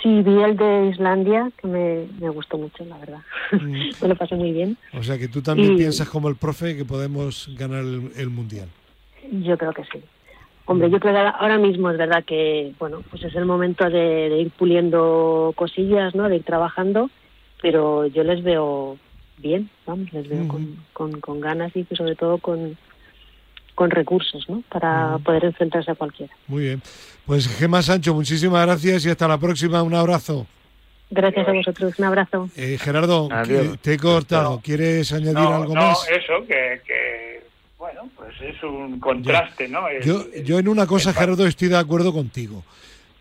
[0.02, 3.20] Sí, vi el de Islandia, que me, gustó mucho, la verdad.
[3.52, 3.90] Mm.
[4.02, 4.76] me lo pasé muy bien.
[4.92, 8.68] O sea que tú también piensas como el profe que podemos ganar el, Mundial.
[9.30, 10.02] Yo creo que sí.
[10.66, 14.28] Hombre, yo creo que ahora mismo es verdad que, bueno, pues es el momento de,
[14.28, 16.28] de ir puliendo cosillas, ¿no?
[16.28, 17.08] De ir trabajando
[17.60, 18.98] pero yo les veo
[19.38, 20.46] bien, vamos, les veo
[20.92, 22.76] con, con, ganas y sobre todo con,
[23.74, 24.62] con recursos, ¿no?
[24.68, 26.32] Para poder enfrentarse a cualquiera.
[26.46, 26.82] Muy bien.
[27.24, 29.82] Pues Gemma Sancho, muchísimas gracias y hasta la próxima.
[29.82, 30.46] Un abrazo.
[31.10, 32.48] Gracias a vosotros, un abrazo.
[32.56, 33.28] Eh, Gerardo,
[33.80, 36.06] te he cortado, ¿quieres añadir algo más?
[36.08, 37.42] No, eso, que,
[37.78, 39.80] bueno, pues es un contraste, ¿no?
[40.02, 42.64] yo, yo en una cosa, Gerardo, estoy de acuerdo contigo.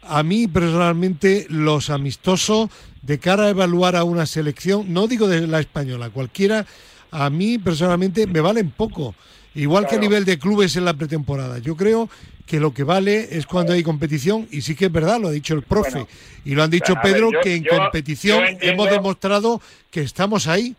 [0.03, 2.69] A mí personalmente los amistosos
[3.01, 6.65] de cara a evaluar a una selección, no digo de la española, cualquiera,
[7.11, 9.15] a mí personalmente me valen poco.
[9.55, 11.59] Igual que a nivel de clubes en la pretemporada.
[11.59, 12.09] Yo creo
[12.45, 15.31] que lo que vale es cuando hay competición, y sí que es verdad, lo ha
[15.31, 16.05] dicho el profe,
[16.43, 20.75] y lo han dicho Pedro, que en competición hemos demostrado que estamos ahí.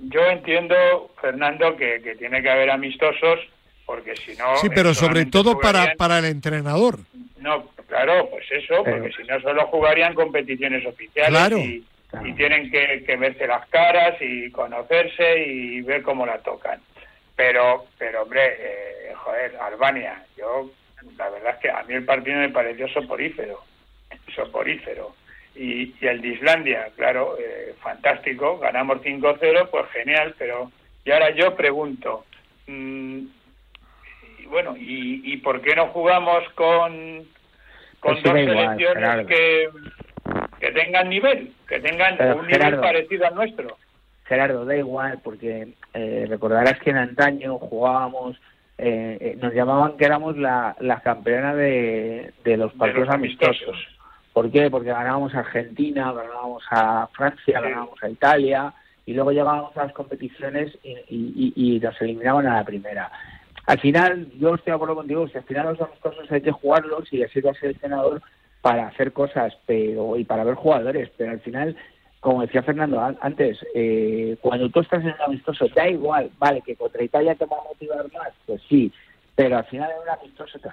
[0.00, 3.40] Yo entiendo, Fernando, que, tiene que haber amistosos,
[3.84, 4.56] porque si no...
[4.56, 6.98] Sí, pero sobre todo para, para el entrenador.
[7.38, 11.84] No, claro, pues eso, porque si no solo jugarían competiciones oficiales y,
[12.34, 16.80] tienen que, verse las caras y conocerse y ver cómo la tocan.
[17.34, 20.70] Pero, pero hombre, eh, joder, Albania, yo
[21.16, 23.62] la verdad es que a mí el partido me pareció soporífero,
[24.34, 25.14] soporífero.
[25.58, 30.70] Y, el de Islandia, claro, eh, fantástico, ganamos 5-0, pues genial, pero
[31.04, 32.24] y ahora yo pregunto,
[32.66, 33.18] mm,
[34.38, 37.24] y bueno, y, por qué no jugamos con,
[38.00, 39.68] con pues dos selecciones que,
[40.60, 43.76] que tengan nivel, que tengan un nivel parecido al nuestro?
[44.24, 48.36] Gerardo, da igual, porque eh, recordarás que en antaño jugábamos
[48.78, 53.76] eh, eh, nos llamaban que éramos la, la campeona de, de los partidos amistosos.
[54.36, 54.70] ¿Por qué?
[54.70, 58.74] Porque ganábamos a Argentina, ganábamos a Francia, ganábamos a Italia
[59.06, 63.10] y luego llegábamos a las competiciones y, y, y, nos eliminaban a la primera.
[63.64, 67.10] Al final, yo estoy de acuerdo contigo, si al final los amistosos hay que jugarlos
[67.14, 68.20] y así va a ser el senador
[68.60, 71.74] para hacer cosas pero y para ver jugadores, pero al final
[72.20, 76.76] como decía Fernando antes, eh, cuando tú estás en un amistoso, da igual, vale, que
[76.76, 78.92] contra Italia te va a motivar más, pues sí,
[79.34, 80.68] pero al final en un amistoso te,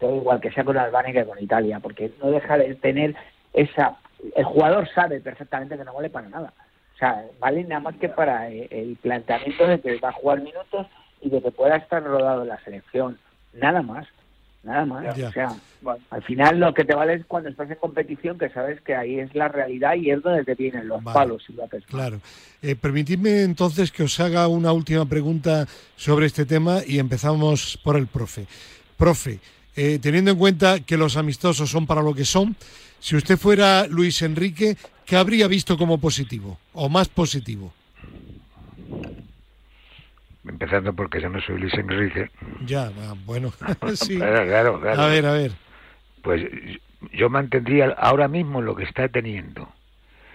[0.00, 3.14] da igual que sea con Albania que con Italia, porque no deja de tener
[3.52, 3.96] esa...
[4.34, 6.52] El jugador sabe perfectamente que no vale para nada.
[6.94, 10.40] O sea, vale nada más que para eh, el planteamiento de que va a jugar
[10.40, 10.86] minutos
[11.20, 13.18] y de que pueda estar rodado en la selección.
[13.52, 14.06] Nada más
[14.62, 15.18] nada más.
[15.18, 15.54] O sea,
[16.10, 19.18] al final lo que te vale es cuando estás en competición, que sabes que ahí
[19.18, 21.44] es la realidad y es donde te vienen los palos.
[21.48, 22.20] Y lo claro.
[22.62, 27.96] Eh, permitidme entonces que os haga una última pregunta sobre este tema y empezamos por
[27.96, 28.46] el profe.
[28.96, 29.38] Profe,
[29.78, 32.56] eh, teniendo en cuenta que los amistosos son para lo que son,
[32.98, 34.76] si usted fuera Luis Enrique,
[35.06, 37.72] ¿qué habría visto como positivo o más positivo?
[40.44, 42.30] empezando porque yo no soy Luis Enrique.
[42.64, 42.90] Ya,
[43.24, 43.52] bueno,
[43.94, 44.16] sí.
[44.18, 45.52] claro, A ver, a ver.
[46.22, 46.42] Pues
[47.12, 49.68] yo mantendría ahora mismo lo que está teniendo,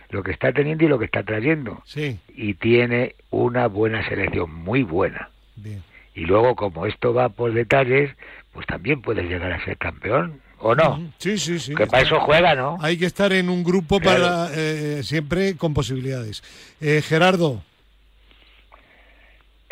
[0.09, 1.81] lo que está teniendo y lo que está trayendo.
[1.85, 2.19] Sí.
[2.33, 5.29] Y tiene una buena selección, muy buena.
[5.57, 5.83] Bien.
[6.15, 8.11] Y luego, como esto va por detalles,
[8.53, 10.41] pues también puedes llegar a ser campeón.
[10.59, 11.11] ¿O no?
[11.17, 11.75] Sí, sí, sí.
[11.75, 12.77] Que para eso juega, ¿no?
[12.81, 16.41] Hay que estar en un grupo para eh, siempre con posibilidades.
[16.79, 17.61] Eh, Gerardo,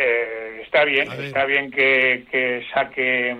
[0.02, 3.36] eh, está bien, está bien que, que saque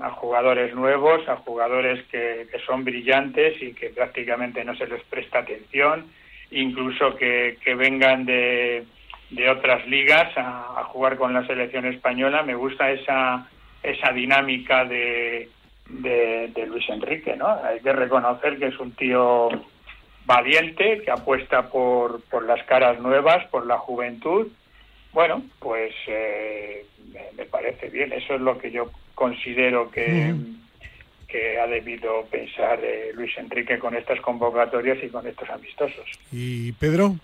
[0.00, 5.40] a jugadores nuevos, a jugadores que, son brillantes y que prácticamente no se les presta
[5.40, 6.06] atención,
[6.50, 8.84] incluso que, vengan de,
[9.30, 12.42] de, otras ligas a, jugar con la selección española.
[12.42, 13.46] Me gusta esa,
[13.82, 15.48] esa dinámica de,
[15.88, 17.48] de, Luis Enrique, ¿no?
[17.48, 19.48] Hay que reconocer que es un tío
[20.26, 24.48] valiente, que apuesta por, por las caras nuevas, por la juventud
[25.12, 26.84] bueno, pues eh,
[27.36, 28.12] me, parece bien.
[28.12, 30.32] Eso es lo que yo considero que,
[31.26, 36.06] que ha debido pensar eh, Luis Enrique con estas convocatorias y con estos amistosos.
[36.30, 37.16] ¿Y Pedro?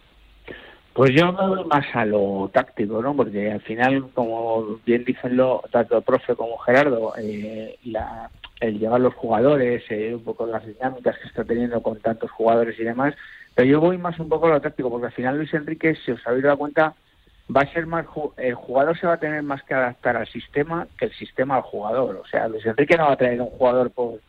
[0.97, 3.15] Pues yo me voy más a lo táctico, ¿no?
[3.15, 8.31] Porque al final, como bien dicen lo, tanto el profe como Gerardo, eh, la,
[8.61, 12.85] el llevar los jugadores, un poco las dinámicas que está teniendo con tantos jugadores y
[12.85, 13.15] demás,
[13.55, 16.13] pero yo voy más un poco a lo táctico, porque al final Luis Enrique, si
[16.13, 16.95] os habéis dado cuenta,
[17.55, 18.07] va a ser más
[18.39, 21.63] el jugador se va a tener más que adaptar al sistema que el sistema al
[21.63, 22.17] jugador.
[22.17, 24.21] O sea Luis Enrique no va a traer un jugador por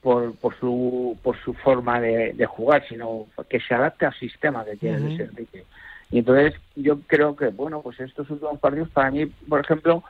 [0.00, 4.76] por, por su por su forma de, jugar sino que se adapte al sistema que
[4.76, 5.64] tiene Luis Enrique
[6.14, 10.04] y entonces yo creo que bueno pues estos últimos partidos para mí por ejemplo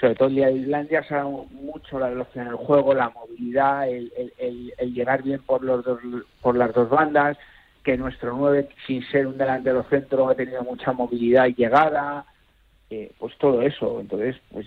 [0.00, 2.94] sobre todo el día de Islandia se ha dado mucho la velocidad en el juego
[2.94, 6.00] la movilidad el, el, el llegar bien por los dos,
[6.42, 7.36] por las dos bandas
[7.88, 12.26] que nuestro 9, sin ser un delantero centro, ha tenido mucha movilidad y llegada,
[12.90, 13.98] eh, pues todo eso.
[13.98, 14.66] Entonces, pues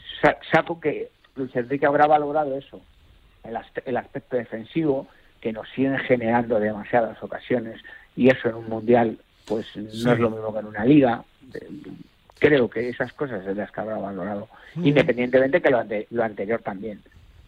[0.52, 2.82] saco que Luis Enrique habrá valorado eso,
[3.44, 3.56] el,
[3.86, 5.06] el aspecto defensivo,
[5.40, 7.80] que nos siguen generando demasiadas ocasiones,
[8.16, 9.20] y eso en un mundial,
[9.52, 11.26] pues no es lo mismo que en una liga.
[12.40, 14.48] Creo que esas cosas es las que habrá valorado,
[14.78, 17.02] independientemente que lo, lo anterior también.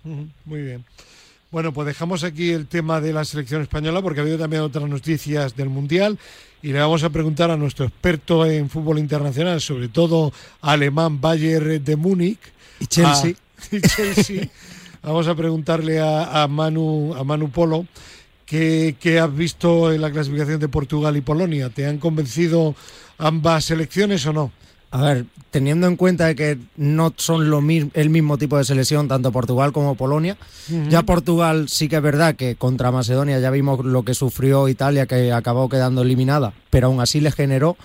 [0.03, 0.83] Muy bien.
[1.49, 4.89] Bueno, pues dejamos aquí el tema de la selección española porque ha habido también otras
[4.89, 6.19] noticias del Mundial
[6.61, 11.81] y le vamos a preguntar a nuestro experto en fútbol internacional, sobre todo alemán Bayern
[11.81, 12.39] de Múnich
[12.81, 13.35] y Chelsea.
[13.71, 14.49] y Chelsea.
[15.01, 17.85] vamos a preguntarle a, Manu, a Manu Polo
[18.53, 21.71] ¿qué, ¿qué has visto en la clasificación de Portugal y Polonia.
[21.71, 22.75] ¿Te han convencido
[23.17, 24.51] ambas selecciones o no?
[24.91, 29.31] A ver, teniendo en cuenta que no son lo el mismo tipo de selección, tanto
[29.31, 30.37] Portugal como Polonia,
[30.87, 35.07] ya Portugal sí que es verdad que contra Macedonia ya vimos lo que sufrió Italia,
[35.07, 37.75] que acabó quedando eliminada, pero aún así le generó.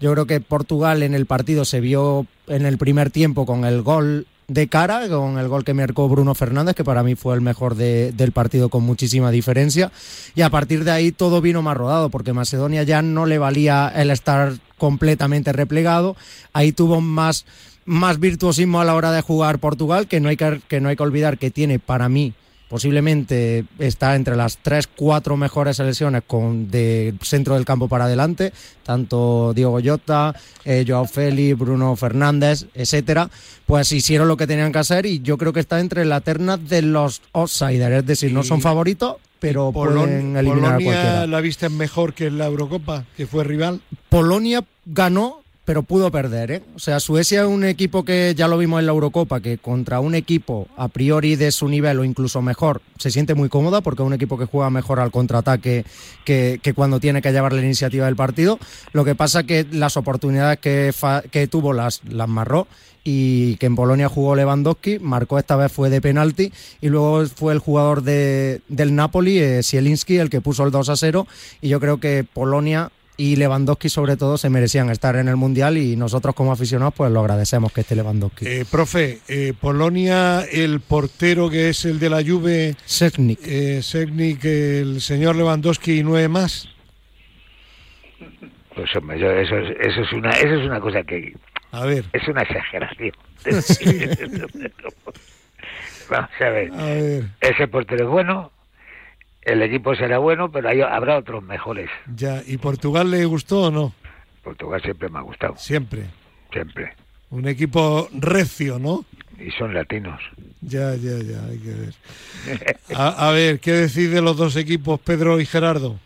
[0.00, 3.82] Yo creo que Portugal en el partido se vio en el primer tiempo con el
[3.82, 7.40] gol de cara con el gol que marcó Bruno Fernández, que para mí fue el
[7.40, 9.90] mejor del partido con muchísima diferencia.
[10.34, 13.92] Y a partir de ahí todo vino más rodado, porque Macedonia ya no le valía
[13.94, 16.16] el estar completamente replegado.
[16.52, 17.46] Ahí tuvo más,
[17.84, 20.96] más virtuosismo a la hora de jugar Portugal, que no hay que, que, no hay
[20.96, 22.34] que olvidar que tiene para mí
[22.68, 28.52] posiblemente está entre las tres, cuatro mejores selecciones con de centro del campo para adelante,
[28.82, 30.34] tanto Diego Llota,
[30.64, 33.30] eh, Joao Félix, Bruno Fernández, etcétera,
[33.66, 36.56] pues hicieron lo que tenían que hacer y yo creo que está entre la terna
[36.56, 42.14] de los outsiders, es decir, no son favoritos, pero pueden eliminar Polonia la vista mejor
[42.14, 43.82] que en la Eurocopa, que fue rival.
[44.08, 46.50] Polonia ganó pero pudo perder.
[46.50, 46.62] ¿eh?
[46.74, 50.00] O sea, Suecia es un equipo que ya lo vimos en la Eurocopa, que contra
[50.00, 54.02] un equipo a priori de su nivel o incluso mejor se siente muy cómoda porque
[54.02, 55.84] es un equipo que juega mejor al contraataque
[56.24, 58.58] que, cuando tiene que llevar la iniciativa del partido.
[58.92, 62.66] Lo que pasa que las oportunidades que, tuvo las, las marró
[63.04, 67.52] y que en Polonia jugó Lewandowski, marcó esta vez fue de penalti y luego fue
[67.52, 71.26] el jugador de, del Napoli, eh, Zielinski, el que puso el 2 a 0
[71.60, 75.76] y yo creo que Polonia y Lewandowski sobre todo se merecían estar en el Mundial
[75.76, 78.46] y nosotros como aficionados pues lo agradecemos que esté Lewandowski.
[78.46, 82.74] Eh, profe, eh, Polonia, el portero que es el de la Juve...
[82.84, 83.40] Segnik.
[83.44, 86.68] Eh, el señor Lewandowski y nueve más.
[88.74, 91.34] Pues hombre, eso, eso, es una, eso es una cosa que...
[91.70, 92.04] A ver.
[92.12, 93.12] Es una exageración.
[96.10, 96.72] Vamos a ver.
[96.72, 97.24] a ver.
[97.40, 98.50] Ese portero es bueno,
[99.44, 101.90] el equipo será bueno, pero hay, habrá otros mejores.
[102.14, 103.92] Ya, ¿y Portugal le gustó o no?
[104.42, 105.56] Portugal siempre me ha gustado.
[105.56, 106.04] Siempre.
[106.52, 106.92] Siempre.
[107.30, 109.04] Un equipo recio, ¿no?
[109.38, 110.20] Y son latinos.
[110.60, 111.94] Ya, ya, ya, hay que ver.
[112.96, 115.98] A, a ver, ¿qué decís de los dos equipos, Pedro y Gerardo?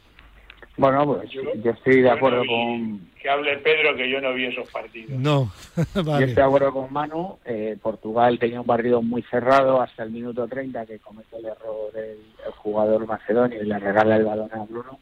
[0.78, 3.00] Bueno, pues yo, estoy de acuerdo con...
[3.28, 5.10] Que hable Pedro, que yo no vi esos partidos.
[5.20, 7.36] No, Yo estoy de acuerdo con Manu.
[7.44, 11.92] Eh, Portugal tenía un partido muy cerrado hasta el minuto 30 que comete el error
[11.92, 12.16] del
[12.56, 14.98] jugador macedonio y le regala el balón a Bruno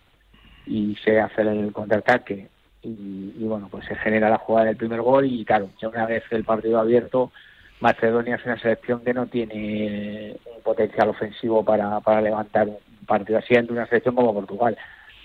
[0.67, 2.49] y se hace el contraataque
[2.83, 6.25] y, bueno, pues se genera la jugada del primer gol y claro, ya una vez
[6.31, 7.31] el partido abierto,
[7.79, 13.39] Macedonia es una selección que no tiene un potencial ofensivo para, para levantar un partido
[13.39, 14.77] así ante una selección como Portugal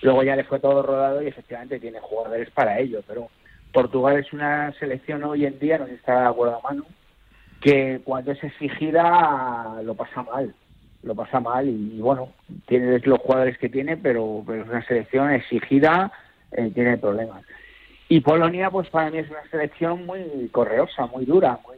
[0.02, 3.28] Luego ya le fue todo rodado y efectivamente tiene jugadores para ello, pero
[3.72, 6.84] Portugal es una selección hoy en día, no está de acuerdo a mano,
[7.60, 10.52] que cuando es exigida lo pasa mal,
[11.02, 12.30] lo pasa mal y, bueno,
[12.66, 16.12] tiene los jugadores que tiene, pero, pero es una selección exigida,
[16.50, 17.44] eh, tiene problemas.
[18.08, 21.76] Y Polonia, pues para mí es una selección muy correosa, muy dura, muy,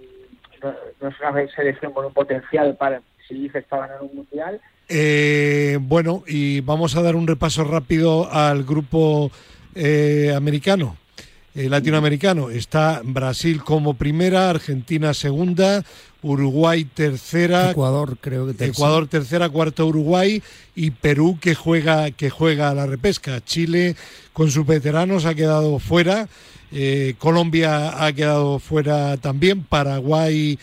[0.63, 5.79] no, es una selección con un potencial para, si dices, para ganar un mundial, eh,
[5.81, 9.31] bueno, y vamos a dar un repaso rápido al grupo
[9.75, 10.97] eh, americano,
[11.55, 12.51] eh, latinoamericano.
[12.51, 15.85] Está Brasil como primera, Argentina segunda,
[16.23, 18.73] Uruguay tercera, Ecuador creo que tercera.
[18.73, 20.43] Ecuador tercera, cuarta Uruguay
[20.75, 23.43] y Perú que juega que juega a la repesca.
[23.45, 23.97] Chile
[24.33, 26.29] con sus veteranos ha quedado fuera,
[27.19, 30.59] Colombia ha quedado fuera también, Paraguay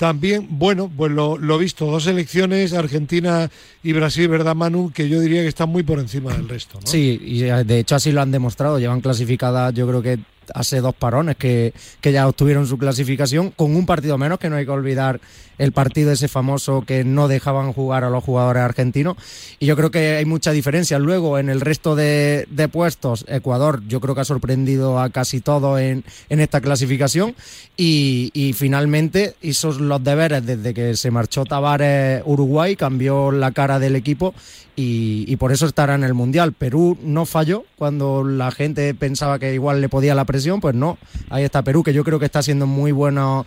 [0.00, 3.50] también, bueno, pues lo, lo visto, dos elecciones, Argentina
[3.82, 4.90] y Brasil, ¿verdad, Manu?
[4.94, 6.86] Que yo diría que están muy por encima del resto, ¿no?
[6.86, 8.78] Sí, y eh, de hecho así lo han demostrado.
[8.78, 10.18] Llevan clasificadas, yo creo que
[10.54, 14.56] hace dos parones que, que ya obtuvieron su clasificación, con un partido menos, que no
[14.56, 15.20] hay que olvidar
[15.60, 19.18] el partido ese famoso que no dejaban jugar a los jugadores argentinos.
[19.58, 20.98] Y yo creo que hay mucha diferencia.
[20.98, 25.78] Luego, en el resto de, puestos, Ecuador yo creo que ha sorprendido a casi todo
[25.78, 27.34] en, en esta clasificación.
[27.76, 33.78] Y, y, finalmente hizo los deberes desde que se marchó Tavares Uruguay, cambió la cara
[33.78, 34.34] del equipo
[34.76, 36.54] y, y, por eso estará en el Mundial.
[36.54, 40.98] Perú no falló cuando la gente pensaba que igual le podía la presión, pues no.
[41.28, 43.46] Ahí está Perú, que yo creo que está siendo muy bueno,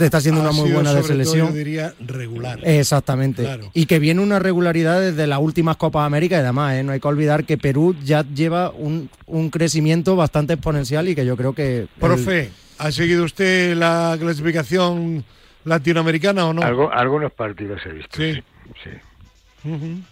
[0.00, 1.48] está siendo una muy buena de selección.
[1.48, 2.60] yo diría regular.
[2.62, 3.46] Exactamente.
[3.74, 6.82] Y que viene una regularidad desde las últimas Copas América y además, ¿eh?
[6.82, 11.26] no hay que olvidar que Perú ya lleva un, un, crecimiento bastante exponencial y que
[11.26, 11.88] yo creo que...
[12.00, 15.24] Profe, ¿ha seguido usted la clasificación
[15.64, 16.62] latinoamericana o no?
[16.62, 18.42] algunos partidos he visto, sí.
[18.82, 20.02] sí.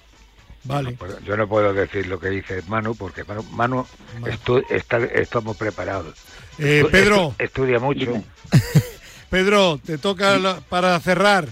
[0.65, 0.97] Vale.
[1.25, 3.87] Yo no, puedo, decir lo que dice Manu, porque Manu,
[4.69, 6.15] está, estamos preparados.
[6.59, 7.35] Eh, Pedro.
[7.39, 8.23] estudia mucho.
[9.31, 11.49] Pedro, te toca para cerrar.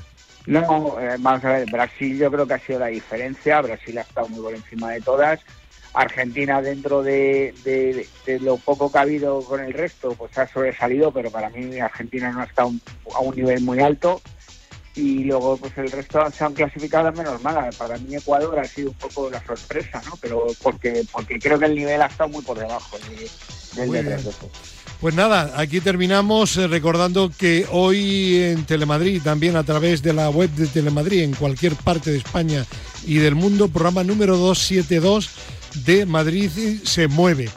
[0.46, 3.60] No, eh, vamos a ver, Brasil yo creo que ha sido la diferencia.
[3.60, 5.40] Brasil ha estado muy por encima de todas.
[5.94, 7.54] Argentina dentro de,
[8.40, 12.30] lo poco que ha habido con el resto, pues ha sobresalido, pero para mí Argentina
[12.30, 12.72] no ha estado
[13.14, 14.20] a un nivel muy alto
[14.98, 17.70] y luego pues el resto se han clasificado menos mal.
[17.78, 20.18] Para mí Ecuador ha sido un poco la sorpresa, ¿no?
[20.20, 22.98] Pero porque porque creo que el nivel ha estado muy por debajo
[23.76, 24.18] del de,
[25.00, 30.30] Pues nada, aquí terminamos eh, recordando que hoy en Telemadrid, también a través de la
[30.30, 32.66] web de Telemadrid, en cualquier parte de España
[33.06, 35.30] y del mundo, programa número 272
[35.86, 36.50] de Madrid
[36.82, 37.48] se mueve.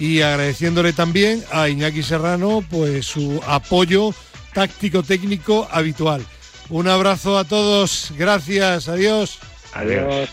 [0.00, 4.12] Y agradeciéndole también a Iñaki Serrano pues su apoyo
[4.52, 6.24] táctico técnico habitual.
[6.70, 9.38] Un abrazo a todos, gracias, adiós.
[9.72, 10.28] Adiós.